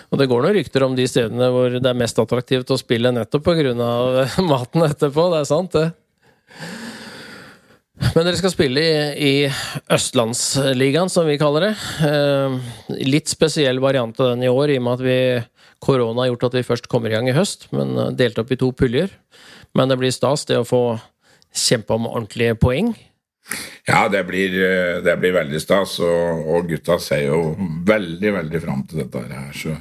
og 0.09 0.17
det 0.17 0.27
går 0.29 0.43
noen 0.43 0.55
rykter 0.57 0.85
om 0.85 0.95
de 0.97 1.05
stedene 1.09 1.49
hvor 1.53 1.75
det 1.77 1.85
er 1.85 1.97
mest 1.97 2.19
attraktivt 2.21 2.71
å 2.73 2.79
spille 2.81 3.11
nettopp 3.13 3.45
pga. 3.45 3.73
maten 4.51 4.85
etterpå. 4.87 5.27
Det 5.33 5.41
er 5.41 5.49
sant, 5.49 5.77
det. 5.77 5.91
Men 8.15 8.25
dere 8.25 8.39
skal 8.39 8.53
spille 8.53 8.81
i, 8.81 8.93
i 9.19 9.33
Østlandsligaen, 9.91 11.11
som 11.11 11.27
vi 11.27 11.37
kaller 11.41 11.67
det. 11.67 11.73
Eh, 12.07 12.55
litt 13.05 13.29
spesiell 13.29 13.81
variant 13.83 14.17
av 14.23 14.33
den 14.33 14.47
i 14.47 14.51
år, 14.51 14.71
i 14.71 14.79
og 14.79 14.85
med 14.87 14.97
at 14.97 15.03
vi, 15.05 15.19
korona 15.83 16.23
har 16.23 16.31
gjort 16.31 16.47
at 16.49 16.57
vi 16.57 16.65
først 16.65 16.89
kommer 16.91 17.11
i 17.11 17.17
gang 17.17 17.29
i 17.29 17.35
høst, 17.35 17.67
men 17.75 17.93
delte 17.97 18.17
delt 18.23 18.41
opp 18.43 18.55
i 18.55 18.59
to 18.63 18.71
puljer. 18.73 19.13
Men 19.77 19.91
det 19.91 19.99
blir 19.99 20.15
stas, 20.15 20.47
det 20.49 20.57
å 20.57 20.67
få 20.67 20.83
kjempe 21.53 21.97
om 21.97 22.07
ordentlige 22.09 22.57
poeng. 22.57 22.95
Ja, 23.87 24.07
det 24.09 24.23
blir, 24.27 24.53
eh, 24.53 25.01
det 25.03 25.15
blir 25.19 25.33
veldig 25.33 25.61
stas, 25.61 25.99
og, 25.99 26.47
og, 26.47 26.67
gutta 26.69 26.99
ser 27.01 27.27
jo 27.27 27.39
veldig, 27.85 28.33
veldig 28.39 28.61
fram 28.61 28.83
til 28.87 29.03
dette 29.03 29.23
her. 29.27 29.53
Så 29.55 29.75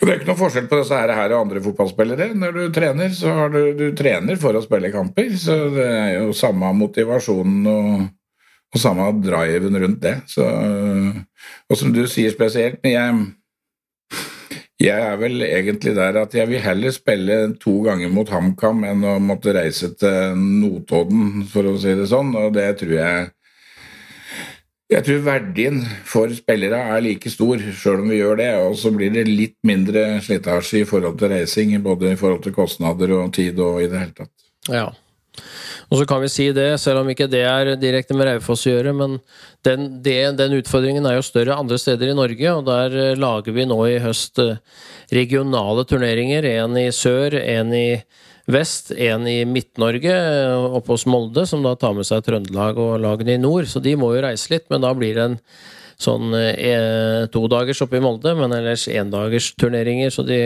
det 0.00 0.08
er 0.08 0.20
ikke 0.20 0.30
noe 0.30 0.40
forskjell 0.40 0.68
på 0.70 0.78
disse 0.80 0.98
her, 0.98 1.12
og 1.32 1.40
andre 1.40 1.62
fotballspillere. 1.64 2.30
Når 2.38 2.56
du 2.56 2.62
trener, 2.74 3.12
så 3.16 3.34
har 3.36 3.52
du, 3.54 3.60
du 3.78 3.86
trener 3.98 4.40
for 4.40 4.56
å 4.56 4.64
spille 4.64 4.92
kamper. 4.94 5.30
Så 5.38 5.58
det 5.74 5.86
er 5.88 6.10
jo 6.20 6.36
samme 6.36 6.72
motivasjonen 6.78 7.70
og, 7.72 8.08
og 8.72 8.82
samme 8.82 9.10
driven 9.24 9.78
rundt 9.82 10.02
det. 10.04 10.16
Så, 10.30 10.46
og 11.68 11.78
som 11.78 11.94
du 11.94 12.04
sier 12.10 12.34
spesielt, 12.34 12.82
jeg, 12.86 13.20
jeg 14.82 15.10
er 15.10 15.20
vel 15.20 15.44
egentlig 15.46 15.94
der 15.98 16.22
at 16.22 16.34
jeg 16.34 16.50
vil 16.50 16.64
heller 16.64 16.94
spille 16.94 17.38
to 17.62 17.78
ganger 17.86 18.10
mot 18.12 18.30
HamKam 18.32 18.82
enn 18.88 19.06
å 19.06 19.18
måtte 19.22 19.54
reise 19.54 19.92
til 19.98 20.38
Notodden, 20.38 21.44
for 21.50 21.68
å 21.70 21.76
si 21.80 21.94
det 21.98 22.08
sånn. 22.10 22.34
Og 22.38 22.54
det 22.56 22.70
tror 22.80 22.96
jeg 22.98 23.30
jeg 24.92 25.04
tror 25.06 25.22
verdien 25.26 25.78
for 26.08 26.32
spillere 26.36 26.78
er 26.94 27.04
like 27.04 27.30
stor, 27.32 27.60
sjøl 27.76 28.02
om 28.04 28.10
vi 28.12 28.20
gjør 28.20 28.40
det. 28.40 28.50
Og 28.66 28.76
så 28.80 28.92
blir 28.94 29.12
det 29.14 29.26
litt 29.28 29.56
mindre 29.66 30.20
slitasje 30.24 30.82
i 30.82 30.88
forhold 30.88 31.18
til 31.20 31.32
racing, 31.32 31.74
både 31.84 32.12
i 32.12 32.18
forhold 32.20 32.44
til 32.44 32.56
kostnader 32.56 33.14
og 33.18 33.32
tid 33.36 33.60
og 33.62 33.82
i 33.82 33.88
det 33.90 34.02
hele 34.02 34.16
tatt. 34.22 34.34
Ja. 34.70 34.90
Og 35.92 35.98
så 36.00 36.06
kan 36.08 36.22
vi 36.22 36.30
si 36.32 36.46
det, 36.56 36.70
selv 36.80 37.02
om 37.02 37.10
ikke 37.12 37.28
det 37.28 37.42
er 37.44 37.74
direkte 37.80 38.16
med 38.16 38.28
Raufoss 38.28 38.64
å 38.64 38.72
gjøre, 38.72 38.94
men 38.96 39.18
den, 39.66 39.98
det, 40.04 40.16
den, 40.38 40.56
utfordringen 40.56 41.04
er 41.08 41.18
jo 41.18 41.26
større 41.26 41.58
andre 41.60 41.76
steder 41.80 42.12
i 42.12 42.16
Norge, 42.16 42.52
og 42.52 42.64
der 42.68 42.96
eh, 42.96 43.18
lager 43.20 43.56
vi 43.56 43.66
nå 43.68 43.78
i 43.90 43.98
høst 44.00 44.40
eh, 44.40 44.60
regionale 45.12 45.84
turneringer. 45.88 46.48
En 46.48 46.78
i 46.80 46.86
sør, 46.96 47.36
en 47.40 47.74
i 47.76 47.86
vest, 48.54 48.92
en 48.92 49.26
i 49.28 49.42
Midt-Norge, 49.48 50.14
oppe 50.78 50.94
hos 50.94 51.06
Molde, 51.10 51.46
som 51.48 51.64
da 51.64 51.74
tar 51.78 51.96
med 51.96 52.08
seg 52.08 52.24
Trøndelag 52.26 52.80
og 52.80 52.98
lagene 53.02 53.36
i 53.36 53.42
nord. 53.42 53.68
Så 53.70 53.82
de 53.84 53.96
må 53.98 54.12
jo 54.14 54.24
reise 54.24 54.52
litt, 54.52 54.68
men 54.72 54.84
da 54.84 54.92
blir 54.96 55.18
det 55.18 55.26
en 55.30 55.38
sånn 56.02 56.34
eh, 56.36 57.28
todagers 57.32 57.82
oppe 57.84 57.98
i 57.98 58.04
Molde, 58.04 58.34
men 58.38 58.54
ellers 58.56 58.88
endagersturneringer. 58.90 60.12
Så, 60.14 60.26
de, 60.28 60.40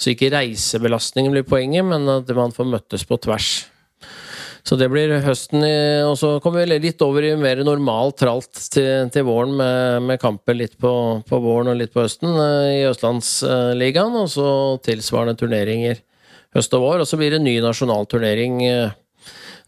så 0.00 0.14
ikke 0.14 0.32
reisebelastningen 0.34 1.34
blir 1.34 1.48
poenget, 1.48 1.86
men 1.86 2.08
at 2.10 2.30
man 2.36 2.54
får 2.56 2.72
møttes 2.76 3.06
på 3.08 3.20
tvers. 3.20 3.52
Så 4.66 4.76
det 4.76 4.90
blir 4.92 5.12
høsten, 5.24 5.62
og 6.04 6.18
så 6.20 6.34
kommer 6.44 6.66
vi 6.68 6.78
litt 6.82 7.00
over 7.04 7.24
i 7.24 7.32
mer 7.40 7.62
normalt 7.64 8.18
tralt 8.20 8.60
til, 8.72 9.08
til 9.12 9.24
våren 9.24 9.54
med, 9.56 10.04
med, 10.04 10.20
kamper 10.20 10.58
litt 10.58 10.76
på, 10.80 10.92
på, 11.26 11.40
våren 11.40 11.72
og 11.72 11.80
litt 11.80 11.94
på 11.94 12.04
høsten 12.04 12.28
eh, 12.34 12.82
i 12.82 12.84
Østlandsligaen, 12.90 14.18
og 14.20 14.28
så 14.32 14.50
tilsvarende 14.84 15.38
turneringer 15.40 16.02
høst 16.56 16.74
og 16.76 16.84
vår. 16.84 17.02
Og 17.02 17.08
så 17.08 17.18
blir 17.20 17.34
det 17.34 17.42
ny 17.44 17.56
nasjonalturnering 17.64 18.64
eh, 18.66 18.96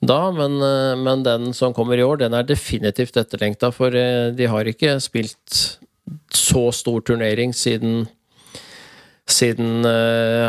da, 0.02 0.18
men, 0.34 0.58
eh, 0.64 0.96
men, 0.98 1.22
den 1.26 1.52
som 1.56 1.74
kommer 1.76 1.98
i 1.98 2.06
år, 2.06 2.22
den 2.24 2.34
er 2.34 2.48
definitivt 2.48 3.18
etterlengta, 3.20 3.72
for 3.74 3.94
eh, 3.94 4.32
de 4.34 4.50
har 4.50 4.68
ikke 4.68 4.98
spilt 5.02 5.62
så 6.34 6.66
stor 6.74 7.04
turnering 7.06 7.54
siden 7.54 8.06
siden 9.32 9.86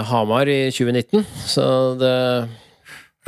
Hamar 0.09 0.49
i 0.49 0.71
2019. 0.73 1.21
Så 1.45 1.63
det 1.99 2.49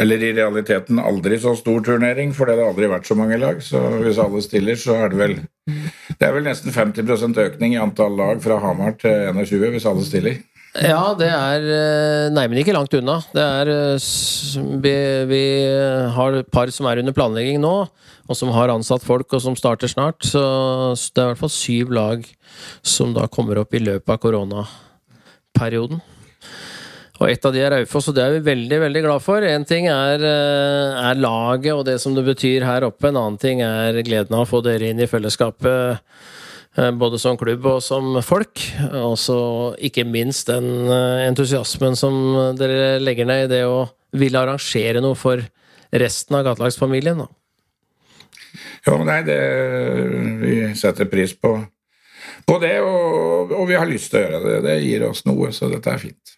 Eller 0.01 0.23
i 0.25 0.31
realiteten 0.33 0.97
aldri 0.99 1.37
så 1.39 1.53
stor 1.55 1.83
turnering, 1.85 2.33
for 2.33 2.49
det 2.49 2.57
har 2.57 2.71
aldri 2.73 2.89
vært 2.91 3.05
så 3.07 3.15
mange 3.15 3.37
lag. 3.39 3.61
Så 3.63 3.79
hvis 4.01 4.17
alle 4.19 4.41
stiller, 4.43 4.75
så 4.75 4.97
er 5.05 5.13
det 5.13 5.19
vel 5.21 5.37
Det 5.69 6.27
er 6.27 6.33
vel 6.33 6.49
nesten 6.49 6.73
50% 6.73 7.39
økning 7.45 7.77
i 7.77 7.79
antall 7.79 8.17
lag 8.17 8.41
fra 8.43 8.57
Hamar 8.59 8.97
til 8.99 9.29
21, 9.37 9.69
hvis 9.77 9.87
alle 9.87 10.03
stiller. 10.03 10.41
Ja, 10.75 11.13
det 11.15 11.29
er 11.31 11.65
eh, 11.71 12.29
Nei, 12.35 12.47
men 12.51 12.59
ikke 12.59 12.73
langt 12.75 12.93
unna. 12.97 13.21
Det 13.31 13.43
er 13.43 13.69
eh, 13.71 14.07
Vi, 14.83 14.95
vi 15.29 15.43
har 16.17 16.41
par 16.51 16.71
som 16.75 16.89
er 16.89 16.99
under 16.99 17.15
planlegging 17.15 17.61
nå, 17.63 17.75
og 18.25 18.35
som 18.35 18.51
har 18.55 18.73
ansatt 18.73 19.05
folk, 19.05 19.29
og 19.31 19.43
som 19.43 19.55
starter 19.55 19.91
snart. 19.91 20.25
Så 20.27 20.41
det 21.15 21.21
er 21.21 21.29
i 21.29 21.33
hvert 21.33 21.43
fall 21.45 21.53
syv 21.53 21.95
lag 21.95 22.27
som 22.83 23.15
da 23.15 23.29
kommer 23.31 23.61
opp 23.61 23.75
i 23.75 23.83
løpet 23.83 24.11
av 24.17 24.19
koronaperioden. 24.25 26.03
Og 27.15 27.29
ett 27.31 27.45
av 27.47 27.53
de 27.55 27.61
er 27.63 27.71
Raufoss, 27.71 28.09
og 28.11 28.17
det 28.17 28.25
er 28.25 28.33
vi 28.35 28.47
veldig 28.49 28.79
veldig 28.81 29.01
glad 29.05 29.23
for. 29.23 29.45
Én 29.47 29.63
ting 29.67 29.87
er, 29.87 30.19
eh, 30.19 31.03
er, 31.07 31.15
laget 31.15 31.71
og 31.71 31.85
det 31.87 32.01
som 32.03 32.15
det 32.15 32.25
betyr 32.27 32.67
her 32.67 32.83
oppe, 32.83 33.07
en 33.07 33.21
annen 33.21 33.39
ting 33.39 33.61
er 33.63 33.95
gleden 34.03 34.35
av 34.35 34.43
å 34.43 34.49
få 34.49 34.59
dere 34.65 34.91
inn 34.91 34.99
i 34.99 35.07
fellesskapet 35.07 36.03
både 36.75 37.19
som 37.21 37.37
klubb 37.39 37.65
og 37.69 37.83
som 37.83 38.17
folk. 38.25 38.61
Og 38.99 39.79
ikke 39.79 40.03
minst 40.07 40.49
den 40.51 40.89
eh, 40.91 41.25
entusiasmen 41.29 41.95
som 41.99 42.17
dere 42.59 42.97
legger 43.03 43.29
ned 43.29 43.47
i 43.47 43.51
det 43.53 43.63
å 43.67 43.85
ville 44.15 44.39
arrangere 44.39 45.03
noe 45.03 45.17
for 45.19 45.43
resten 45.95 46.37
av 46.37 46.45
gatelagsfamilien. 46.49 47.23
Jo, 48.85 48.99
nei, 49.07 49.21
det 49.25 49.39
Vi 50.41 50.57
setter 50.77 51.09
pris 51.09 51.33
på, 51.39 51.55
på 52.45 52.57
det, 52.61 52.77
og, 52.83 53.51
og, 53.51 53.67
vi 53.69 53.77
har 53.79 53.89
lyst 53.89 54.11
til 54.13 54.21
å 54.21 54.25
gjøre 54.25 54.43
det. 54.45 54.59
Det 54.67 54.79
gir 54.83 55.07
oss 55.09 55.25
noe, 55.27 55.51
så 55.55 55.71
dette 55.71 55.91
er 55.91 56.01
fint. 56.01 56.35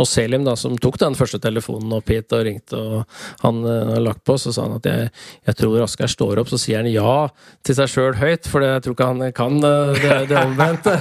Og 0.00 0.08
Selim, 0.08 0.46
da, 0.46 0.54
som 0.58 0.76
tok 0.80 0.98
den 1.00 1.16
første 1.18 1.40
telefonen 1.42 1.92
opp 1.96 2.10
hit 2.12 2.32
og 2.34 2.44
ringte, 2.46 2.78
og 2.78 3.04
han 3.44 3.60
uh, 3.66 3.98
lagt 4.02 4.24
på, 4.26 4.36
så 4.40 4.54
sa 4.54 4.66
han 4.66 4.78
at 4.78 4.88
jeg, 4.88 5.10
jeg 5.50 5.58
tror 5.60 5.84
Asker 5.86 6.10
står 6.10 6.42
opp, 6.42 6.50
så 6.52 6.60
sier 6.60 6.82
han 6.82 6.90
ja 6.92 7.28
til 7.66 7.78
seg 7.78 7.92
sjøl 7.92 8.18
høyt, 8.20 8.48
for 8.50 8.64
jeg 8.66 8.84
tror 8.84 8.96
ikke 8.96 9.10
han 9.12 9.36
kan 9.36 9.60
uh, 9.62 9.92
det, 9.98 10.18
det 10.32 10.40
omvendte. 10.40 10.96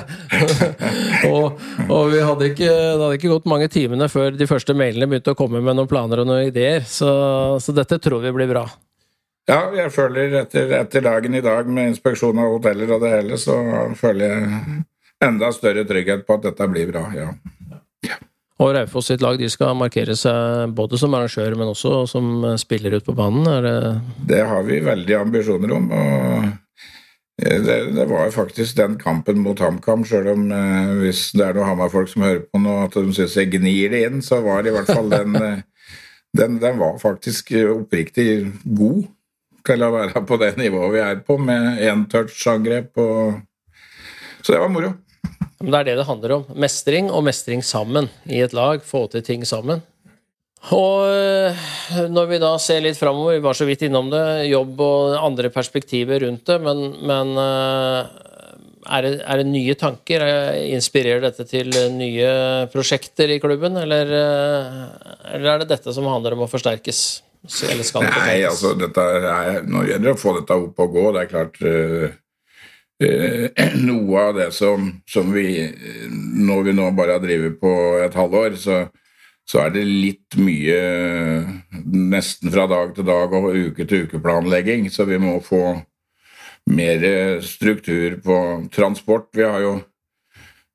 og, 1.32 1.60
og 1.88 2.14
vi 2.14 2.22
hadde 2.26 2.52
ikke, 2.52 2.70
det 2.70 3.02
hadde 3.02 3.18
ikke 3.20 3.34
gått 3.34 3.52
mange 3.52 3.72
timene 3.72 4.10
før 4.12 4.38
de 4.38 4.50
første 4.50 4.76
mailene 4.78 5.10
begynte 5.12 5.36
å 5.36 5.40
komme 5.40 5.64
med 5.64 5.78
noen 5.78 5.90
planer 5.92 6.24
og 6.24 6.32
noen 6.32 6.52
ideer, 6.52 6.86
så, 6.88 7.12
så 7.62 7.76
dette 7.76 8.02
tror 8.02 8.24
vi 8.26 8.34
blir 8.36 8.50
bra. 8.52 8.66
Ja, 9.50 9.66
jeg 9.74 9.90
føler 9.92 10.36
etter, 10.44 10.70
etter, 10.78 11.04
dagen 11.04 11.36
i 11.36 11.42
dag 11.44 11.68
med 11.68 11.92
inspeksjon 11.92 12.40
av 12.40 12.54
hoteller 12.54 12.94
og 12.94 13.02
det 13.04 13.10
hele, 13.16 13.40
så 13.42 13.58
føler 13.98 14.30
jeg 14.30 14.84
enda 15.26 15.50
større 15.56 15.84
trygghet 15.88 16.28
på 16.28 16.38
at 16.38 16.46
dette 16.46 16.68
blir 16.70 16.92
bra, 16.92 17.08
ja. 17.16 17.32
Og 18.62 18.76
Raufoss 18.76 19.08
sitt 19.10 19.24
lag 19.24 19.40
de 19.42 19.48
skal 19.50 19.74
markere 19.78 20.14
seg 20.18 20.74
både 20.78 21.00
som 21.02 21.16
arrangør, 21.18 21.56
men 21.58 21.72
også 21.72 22.04
som 22.10 22.44
spiller 22.62 23.00
ut 23.00 23.08
på 23.08 23.16
banen? 23.18 23.48
Det... 23.66 23.78
det 24.30 24.42
har 24.46 24.68
vi 24.68 24.84
veldig 24.86 25.16
ambisjoner 25.18 25.74
om. 25.80 25.88
og 25.90 26.52
det, 27.42 27.78
det 27.96 28.06
var 28.06 28.30
faktisk 28.30 28.76
den 28.78 29.00
kampen 29.02 29.40
mot 29.42 29.60
HamKam, 29.60 30.04
sjøl 30.06 30.30
om 30.36 30.52
eh, 30.54 30.92
hvis 31.00 31.32
det 31.34 31.48
er 31.48 31.58
noen 31.58 31.72
Hamar-folk 31.72 32.12
som 32.12 32.26
hører 32.28 32.44
på 32.46 32.62
nå, 32.62 32.76
at 32.84 32.94
de 32.94 33.16
syns 33.18 33.38
jeg 33.40 33.50
gnir 33.56 33.96
det 33.96 34.04
inn, 34.06 34.22
så 34.22 34.44
var 34.46 34.68
i 34.68 34.74
hvert 34.76 34.92
fall 34.92 35.10
den, 35.10 35.34
eh, 35.40 35.64
den, 36.38 36.60
den 36.62 36.78
var 36.78 37.00
faktisk 37.02 37.50
oppriktig 37.66 38.28
god 38.78 39.08
til 39.66 39.86
å 39.86 39.94
være 39.96 40.22
på 40.28 40.38
det 40.42 40.52
nivået 40.62 40.94
vi 40.94 41.02
er 41.08 41.24
på, 41.26 41.40
med 41.42 41.82
én 41.82 42.06
touch-angrep. 42.12 42.94
Så 44.42 44.54
det 44.54 44.62
var 44.62 44.72
moro. 44.74 44.94
Men 45.62 45.72
det 45.74 45.80
er 45.80 45.90
det 45.92 45.98
det 46.02 46.10
handler 46.10 46.36
om. 46.40 46.50
Mestring 46.60 47.10
og 47.14 47.24
mestring 47.28 47.64
sammen 47.66 48.10
i 48.26 48.42
et 48.44 48.56
lag. 48.58 48.84
Få 48.86 49.06
til 49.12 49.24
ting 49.26 49.46
sammen. 49.48 49.84
Og 50.76 51.08
eh, 51.10 51.62
når 52.14 52.28
vi 52.30 52.42
da 52.42 52.52
ser 52.62 52.84
litt 52.86 53.00
framover, 53.00 53.40
vi 53.40 53.46
var 53.46 53.58
så 53.58 53.66
vidt 53.66 53.88
innom 53.88 54.12
det, 54.12 54.26
jobb 54.52 54.84
og 54.86 55.16
andre 55.18 55.50
perspektiver 55.54 56.22
rundt 56.22 56.46
det, 56.46 56.60
men, 56.62 56.84
men 57.02 57.32
eh, 57.42 58.12
er, 58.86 59.08
det, 59.08 59.12
er, 59.26 59.42
det, 59.42 59.48
nye 59.50 59.76
tanker? 59.80 60.28
Inspirerer 60.70 61.26
dette 61.26 61.48
til 61.50 61.74
nye 61.98 62.30
prosjekter 62.74 63.34
i 63.34 63.40
klubben, 63.42 63.82
eller, 63.82 64.14
eh, 64.20 64.80
eller 65.34 65.50
er 65.56 65.64
det 65.64 65.72
dette 65.74 65.98
som 65.98 66.10
handler 66.12 66.38
om 66.38 66.46
å 66.46 66.52
forsterkes? 66.52 67.02
Nei, 67.42 68.44
altså 68.46 68.76
dette 68.78 69.02
er, 69.02 69.64
Nå 69.66 69.82
gjelder 69.88 70.12
det 70.12 70.14
å 70.14 70.20
få 70.22 70.36
dette 70.38 70.58
opp 70.62 70.84
og 70.86 70.94
gå. 70.94 71.08
Det 71.16 71.24
er 71.24 71.32
klart 71.32 71.58
Eh, 71.66 72.12
noe 73.88 74.24
av 74.30 74.36
det 74.38 74.50
som, 74.54 74.90
som, 75.10 75.32
vi 75.34 75.66
Når 76.46 76.64
vi 76.68 76.74
nå 76.78 76.90
bare 76.98 77.18
har 77.18 77.24
drevet 77.24 77.60
på 77.62 77.74
et 78.04 78.18
halvår, 78.18 78.58
så, 78.62 78.82
så 79.48 79.66
er 79.66 79.76
det 79.76 79.86
litt 79.88 80.38
mye 80.40 80.82
nesten 81.82 82.52
fra 82.54 82.68
dag 82.70 82.94
til 82.96 83.08
dag 83.08 83.34
og 83.38 83.56
uke 83.56 83.88
til 83.88 84.06
uke-planlegging. 84.06 84.90
Så 84.94 85.08
vi 85.10 85.20
må 85.22 85.40
få 85.44 85.80
mer 86.72 87.06
struktur 87.42 88.20
på 88.24 88.38
transport. 88.74 89.32
Vi 89.34 89.48
har 89.48 89.64
jo 89.66 89.80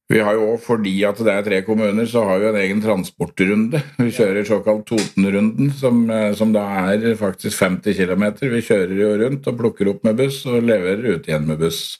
vi 0.06 0.20
har 0.22 0.36
jo 0.38 0.52
òg, 0.52 0.60
fordi 0.62 0.94
at 1.08 1.18
det 1.18 1.32
er 1.32 1.46
tre 1.46 1.60
kommuner, 1.66 2.06
så 2.06 2.22
har 2.28 2.38
vi 2.38 2.50
en 2.52 2.58
egen 2.60 2.82
transportrunde. 2.82 3.80
Vi 3.98 4.12
kjører 4.14 4.46
såkalt 4.46 4.84
Totenrunden, 4.86 5.72
som, 5.74 6.04
eh, 6.10 6.32
som 6.38 6.52
da 6.54 6.62
er 6.92 7.18
faktisk 7.18 7.58
50 7.58 7.96
km. 7.98 8.26
Vi 8.46 8.62
kjører 8.62 8.94
jo 9.00 9.12
rundt 9.24 9.48
og 9.50 9.58
plukker 9.58 9.90
opp 9.90 10.04
med 10.06 10.20
buss 10.20 10.44
og 10.46 10.62
leverer 10.62 11.16
ut 11.16 11.26
igjen 11.26 11.48
med 11.48 11.58
buss. 11.58 11.98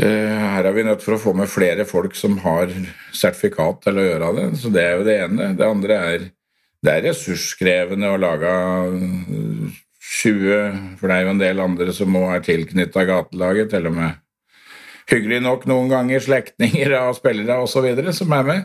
Eh, 0.00 0.32
her 0.56 0.64
er 0.64 0.72
vi 0.72 0.86
nødt 0.88 1.04
for 1.04 1.18
å 1.18 1.20
få 1.20 1.34
med 1.36 1.52
flere 1.52 1.84
folk 1.84 2.16
som 2.16 2.38
har 2.40 2.72
sertifikat 3.12 3.82
til 3.84 4.00
å 4.00 4.06
gjøre 4.08 4.32
det. 4.38 4.46
Så 4.56 4.72
det 4.72 4.86
er 4.86 4.96
jo 4.96 5.04
det 5.04 5.18
ene. 5.26 5.52
Det 5.58 5.68
andre 5.68 6.00
er 6.00 6.30
det 6.82 6.96
er 6.96 7.04
ressurskrevende 7.12 8.08
å 8.10 8.18
lage 8.18 8.52
20, 10.02 10.96
for 10.98 11.06
det 11.06 11.14
er 11.14 11.26
jo 11.26 11.34
en 11.36 11.42
del 11.42 11.60
andre 11.62 11.92
som 11.94 12.16
òg 12.18 12.32
er 12.34 12.46
tilknytta 12.48 13.04
gatelaget, 13.06 13.70
til 13.70 13.86
og 13.92 13.94
med 14.00 14.16
hyggelig 15.10 15.40
nok 15.42 15.66
noen 15.70 15.90
ganger 15.90 16.22
slektninger 16.22 16.94
av 16.98 17.14
spillere 17.18 17.58
osv. 17.64 17.88
som 18.14 18.32
er 18.36 18.48
med. 18.48 18.64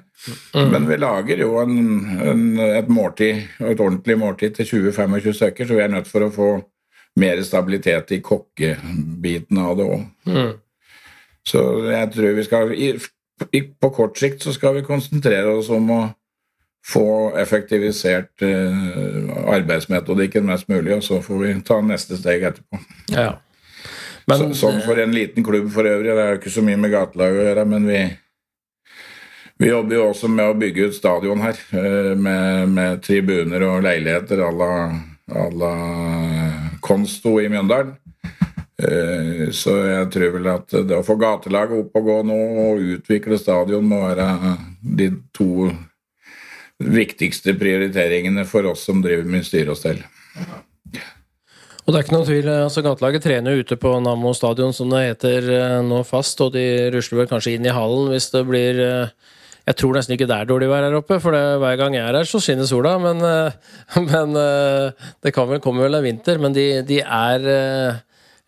Mm. 0.55 0.71
Men 0.71 0.87
vi 0.89 0.97
lager 1.01 1.43
jo 1.43 1.57
en, 1.61 1.77
en, 2.21 2.45
et 2.59 2.89
måltid, 2.91 3.43
et 3.59 3.79
ordentlig 3.79 4.17
måltid 4.19 4.57
til 4.57 4.91
20-25 4.91 5.33
stykker, 5.41 5.67
så 5.67 5.77
vi 5.77 5.85
er 5.85 5.93
nødt 5.93 6.09
for 6.09 6.25
å 6.25 6.33
få 6.33 6.49
mer 7.17 7.41
stabilitet 7.43 8.13
i 8.13 8.21
kokkebiten 8.21 9.61
av 9.61 9.77
det 9.79 9.89
òg. 9.89 10.05
Mm. 10.29 10.53
Så 11.47 11.63
jeg 11.89 12.11
tror 12.13 12.37
vi 12.37 12.43
skal 12.43 12.73
i, 12.75 12.91
i, 13.55 13.61
På 13.79 13.89
kort 13.95 14.17
sikt 14.19 14.43
så 14.43 14.51
skal 14.53 14.75
vi 14.75 14.85
konsentrere 14.85 15.53
oss 15.55 15.69
om 15.73 15.91
å 15.95 16.01
få 16.87 17.33
effektivisert 17.39 18.43
eh, 18.45 19.31
arbeidsmetodikken 19.51 20.45
mest 20.47 20.69
mulig, 20.71 20.95
og 20.95 21.03
så 21.03 21.19
får 21.23 21.41
vi 21.41 21.55
ta 21.67 21.81
neste 21.83 22.19
steg 22.19 22.47
etterpå. 22.51 22.79
Ja, 23.11 23.25
Ja. 23.27 23.33
Men, 24.27 24.55
som 24.55 24.81
for 24.83 24.99
en 24.99 25.13
liten 25.15 25.43
klubb 25.43 25.69
for 25.71 25.87
øvrig, 25.87 26.11
det 26.11 26.23
er 26.23 26.33
jo 26.33 26.39
ikke 26.41 26.51
så 26.51 26.63
mye 26.65 26.79
med 26.79 26.91
gatelag 26.91 27.35
å 27.35 27.45
gjøre, 27.45 27.63
men 27.71 27.85
vi, 27.87 28.01
vi 29.63 29.69
jobber 29.69 29.95
jo 29.95 30.07
også 30.09 30.31
med 30.31 30.51
å 30.51 30.57
bygge 30.59 30.89
ut 30.89 30.97
stadion 30.97 31.43
her, 31.45 31.61
eh, 31.79 32.11
med, 32.19 32.73
med 32.75 33.05
tribuner 33.07 33.63
og 33.69 33.85
leiligheter 33.87 34.43
à 34.43 34.51
la 34.51 35.71
Konsto 36.83 37.37
i 37.39 37.47
Mjøndalen. 37.51 37.95
Eh, 38.77 39.47
så 39.55 39.73
jeg 39.87 40.09
tror 40.13 40.33
vel 40.35 40.51
at 40.51 40.75
det 40.85 40.99
å 40.99 41.05
få 41.05 41.15
gatelaget 41.17 41.79
opp 41.85 41.95
og 41.97 42.09
gå 42.11 42.17
nå 42.29 42.41
og 42.67 42.83
utvikle 42.97 43.39
stadion 43.41 43.87
må 43.87 44.03
være 44.03 44.57
de 44.99 45.07
to 45.33 45.71
viktigste 46.83 47.55
prioriteringene 47.57 48.43
for 48.45 48.69
oss 48.69 48.83
som 48.85 49.01
driver 49.01 49.25
med 49.31 49.47
styre 49.47 49.73
og 49.73 49.79
stell. 49.79 50.03
Og 51.87 51.93
det 51.93 52.01
er 52.01 52.03
ikke 52.03 52.17
noen 52.17 52.27
tvil, 52.27 52.47
altså 52.51 52.81
Gatelaget 52.83 53.23
trener 53.23 53.61
ute 53.61 53.77
på 53.79 53.93
Nammo 54.03 54.33
stadion, 54.35 54.73
som 54.75 54.91
det 54.91 55.05
heter 55.05 55.45
eh, 55.55 55.75
nå 55.87 56.01
fast, 56.03 56.41
og 56.43 56.51
de 56.51 56.65
rusler 56.91 57.21
vel 57.21 57.29
kanskje 57.29 57.53
inn 57.55 57.63
i 57.63 57.71
hallen 57.71 58.11
hvis 58.11 58.27
det 58.33 58.41
blir 58.49 58.81
eh, 58.83 59.13
Jeg 59.69 59.77
tror 59.79 59.95
nesten 59.95 60.17
ikke 60.17 60.27
det 60.27 60.35
er 60.35 60.49
dårlig 60.49 60.67
vær 60.67 60.83
her 60.83 60.97
oppe, 60.99 61.21
for 61.23 61.31
det, 61.31 61.45
hver 61.63 61.79
gang 61.79 61.95
jeg 61.95 62.03
er 62.03 62.19
her, 62.19 62.27
så 62.27 62.41
skinner 62.43 62.67
sola. 62.67 62.97
Men, 62.99 63.23
eh, 63.23 63.55
men 64.09 64.35
det 65.23 65.31
kan 65.35 65.47
vel 65.47 65.63
komme 65.63 65.85
vel 65.87 65.95
en 65.95 66.03
vinter. 66.03 66.43
Men 66.43 66.55
de, 66.55 66.67
de 66.87 66.99
er 67.03 67.47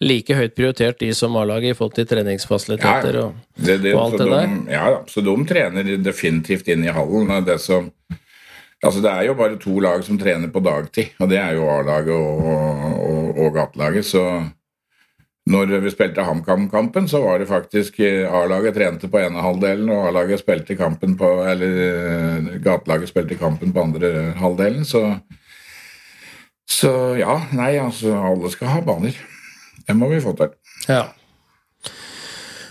like 0.03 0.35
høyt 0.35 0.55
prioritert, 0.55 0.99
de 0.99 1.13
som 1.15 1.35
A-laget, 1.39 1.71
i 1.71 1.79
forhold 1.79 1.95
til 1.95 2.07
treningsfasiliteter 2.11 3.21
og, 3.23 3.39
det, 3.55 3.81
det, 3.83 3.95
og 3.95 4.05
alt 4.05 4.19
det 4.19 4.27
de, 4.27 4.35
der. 4.35 4.55
Ja, 4.75 4.93
så 5.07 5.23
de 5.23 5.35
trener 5.47 5.95
definitivt 6.03 6.67
inn 6.71 6.83
i 6.87 6.95
hallen. 6.95 7.31
Det 7.47 7.59
som 7.63 7.87
Altså 8.79 9.01
Det 9.03 9.11
er 9.11 9.25
jo 9.27 9.33
bare 9.35 9.59
to 9.59 9.79
lag 9.83 10.03
som 10.03 10.17
trener 10.19 10.47
på 10.47 10.61
dagtid, 10.63 11.11
og 11.19 11.29
det 11.29 11.37
er 11.37 11.57
jo 11.57 11.67
A-laget 11.67 12.15
og, 12.15 12.45
og, 12.47 13.08
og 13.39 13.53
gatelaget. 13.55 14.05
Så 14.05 14.23
når 15.49 15.79
vi 15.81 15.89
spilte 15.89 16.23
HamKam-kampen, 16.25 17.07
så 17.09 17.21
var 17.23 17.39
det 17.41 17.49
faktisk 17.49 17.99
A-laget 18.03 18.75
trente 18.77 19.09
på 19.09 19.21
ene 19.21 19.41
halvdelen, 19.41 19.89
og 19.89 20.09
A-laget 20.09 20.43
spilte 20.43 20.77
kampen 20.77 21.15
på 21.17 21.29
Eller 21.49 21.79
eh, 21.85 22.49
gatelaget 22.61 23.09
spilte 23.09 23.37
kampen 23.39 23.73
på 23.73 23.81
andre 23.87 24.33
halvdelen. 24.37 24.85
Så, 24.85 25.03
så 26.69 26.91
ja, 27.17 27.39
nei, 27.57 27.77
altså 27.81 28.13
alle 28.13 28.51
skal 28.53 28.75
ha 28.75 28.83
baner. 28.85 29.17
Det 29.87 29.95
må 29.97 30.11
vi 30.11 30.21
få 30.21 30.35
til. 30.37 30.53
Ja. 30.85 31.07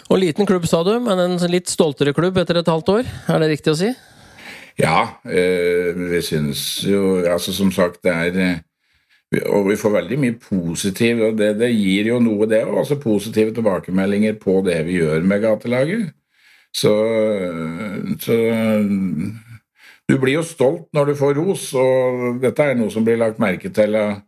Og 0.09 0.23
liten 0.23 0.47
klubb, 0.47 0.65
sa 0.71 0.85
du, 0.87 0.95
men 1.03 1.19
en 1.21 1.37
litt 1.51 1.69
stoltere 1.69 2.15
klubb 2.17 2.39
etter 2.41 2.61
et 2.61 2.71
halvt 2.71 2.95
år? 2.95 3.11
Er 3.29 3.43
det 3.43 3.51
riktig 3.57 3.75
å 3.75 3.81
si? 3.81 3.91
Ja, 4.79 5.19
eh, 5.27 5.91
vi 5.99 6.21
synes 6.23 6.63
jo 6.87 7.25
Altså, 7.27 7.53
som 7.53 7.73
sagt, 7.75 8.05
det 8.07 8.15
er 8.15 8.39
eh, 8.39 8.61
og 9.29 9.67
vi 9.69 9.77
får 9.77 9.93
veldig 9.93 10.19
mye 10.23 10.37
positiv, 10.41 11.21
og 11.27 11.35
det, 11.37 11.51
det 11.61 11.69
gir 11.75 12.09
jo 12.15 12.21
noe, 12.25 12.47
det. 12.49 12.63
òg. 12.65 12.79
Altså 12.83 12.97
positive 13.01 13.53
tilbakemeldinger 13.57 14.39
på 14.41 14.61
det 14.65 14.79
vi 14.87 15.03
gjør 15.03 15.27
med 15.29 15.45
gatelaget. 15.45 16.09
Så, 16.73 16.93
så 18.23 18.39
du 20.09 20.17
blir 20.21 20.39
jo 20.39 20.47
stolt 20.47 20.89
når 20.97 21.11
du 21.11 21.19
får 21.21 21.37
ros, 21.37 21.69
og 21.77 22.41
dette 22.43 22.65
er 22.65 22.79
noe 22.79 22.93
som 22.93 23.05
blir 23.05 23.21
lagt 23.21 23.41
merke 23.43 23.73
til 23.75 23.97
av 23.99 24.25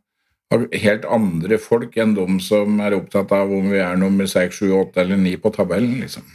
helt 0.82 1.04
andre 1.06 1.60
folk 1.62 1.96
enn 2.00 2.16
de 2.16 2.26
som 2.42 2.80
er 2.82 2.96
opptatt 2.96 3.32
av 3.32 3.52
om 3.54 3.70
vi 3.70 3.78
er 3.80 3.98
nummer 4.00 4.26
6, 4.28 4.64
7, 4.64 4.72
8 4.90 5.04
eller 5.04 5.20
9 5.20 5.36
på 5.44 5.52
tabellen, 5.54 6.00
liksom. 6.02 6.26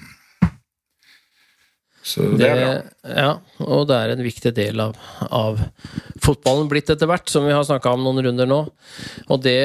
Så 2.05 2.21
det, 2.21 2.37
det, 2.37 2.49
er 2.51 2.59
bra. 2.59 3.13
Ja, 3.17 3.29
og 3.65 3.87
det 3.89 3.95
er 3.97 4.11
en 4.13 4.21
viktig 4.21 4.51
del 4.53 4.81
av, 4.83 4.93
av 5.33 5.57
fotballen 6.21 6.67
blitt 6.69 6.91
etter 6.93 7.09
hvert, 7.09 7.25
som 7.33 7.47
vi 7.47 7.55
har 7.55 7.65
snakka 7.65 7.95
om 7.95 8.03
noen 8.05 8.21
runder 8.27 8.49
nå. 8.49 8.59
Og 9.33 9.41
det, 9.41 9.57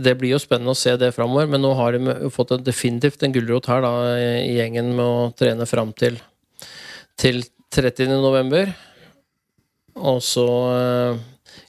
det 0.00 0.16
blir 0.16 0.32
jo 0.32 0.40
spennende 0.40 0.72
å 0.72 0.78
se 0.78 0.96
det 0.96 1.12
framover, 1.12 1.50
men 1.52 1.60
nå 1.60 1.74
har 1.76 1.98
de 1.98 2.16
fått 2.32 2.56
en, 2.56 2.64
definitivt 2.64 3.26
en 3.26 3.36
gulrot 3.36 3.68
her 3.68 3.84
da, 3.84 3.92
i 4.16 4.56
gjengen 4.56 4.94
med 4.96 5.04
å 5.04 5.30
trene 5.36 5.68
fram 5.68 5.92
til, 6.00 6.16
til 7.20 7.44
30. 7.76 8.16
november. 8.16 8.72
Og 10.08 10.24
så 10.24 10.48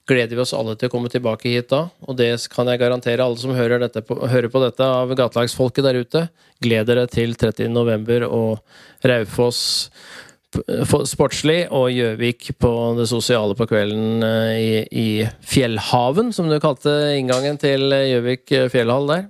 gleder 0.07 0.35
vi 0.35 0.43
oss 0.43 0.55
alle 0.55 0.75
til 0.77 0.89
å 0.89 0.93
komme 0.93 1.11
tilbake 1.11 1.51
hit 1.51 1.71
da. 1.73 1.87
Og 2.07 2.17
det 2.19 2.31
kan 2.53 2.69
jeg 2.71 2.81
garantere 2.81 3.23
alle 3.23 3.39
som 3.41 3.55
hører, 3.55 3.87
på, 4.01 4.19
hører 4.27 4.51
på 4.53 4.61
dette 4.63 4.85
av 4.85 5.11
gatelagsfolket 5.17 5.85
der 5.85 5.99
ute. 6.03 6.27
Gled 6.63 6.87
dere 6.89 7.07
til 7.11 7.35
30.11. 7.37 8.25
og 8.27 8.61
Raufoss 9.07 9.61
sportslig 11.05 11.65
og 11.75 11.89
Gjøvik 11.91 12.53
på 12.61 12.71
det 12.97 13.09
sosiale 13.11 13.55
på 13.59 13.67
kvelden 13.67 14.23
eh, 14.23 14.53
i, 14.57 14.69
i 14.87 15.09
Fjellhaven, 15.45 16.31
som 16.33 16.47
du 16.49 16.55
kalte 16.63 16.93
inngangen 17.17 17.59
til 17.61 17.91
Gjøvik 17.91 18.55
fjellhall 18.71 19.11
der. 19.11 19.27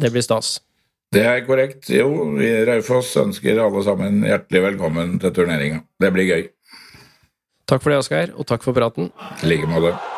Det 0.00 0.12
blir 0.14 0.24
stas. 0.24 0.60
Det 1.14 1.22
er 1.26 1.44
korrekt. 1.46 1.90
Jo, 1.92 2.08
Raufoss 2.68 3.14
ønsker 3.20 3.58
alle 3.62 3.82
sammen 3.86 4.22
hjertelig 4.26 4.64
velkommen 4.70 5.16
til 5.22 5.34
turneringa. 5.34 5.82
Det 6.02 6.12
blir 6.14 6.30
gøy. 6.30 6.46
Takk 7.66 7.82
for 7.82 7.90
det, 7.90 7.98
Asgeir, 7.98 8.30
og 8.38 8.46
takk 8.46 8.62
for 8.62 8.76
praten. 8.76 9.10
I 9.42 9.50
like 9.50 9.66
måte. 9.66 10.15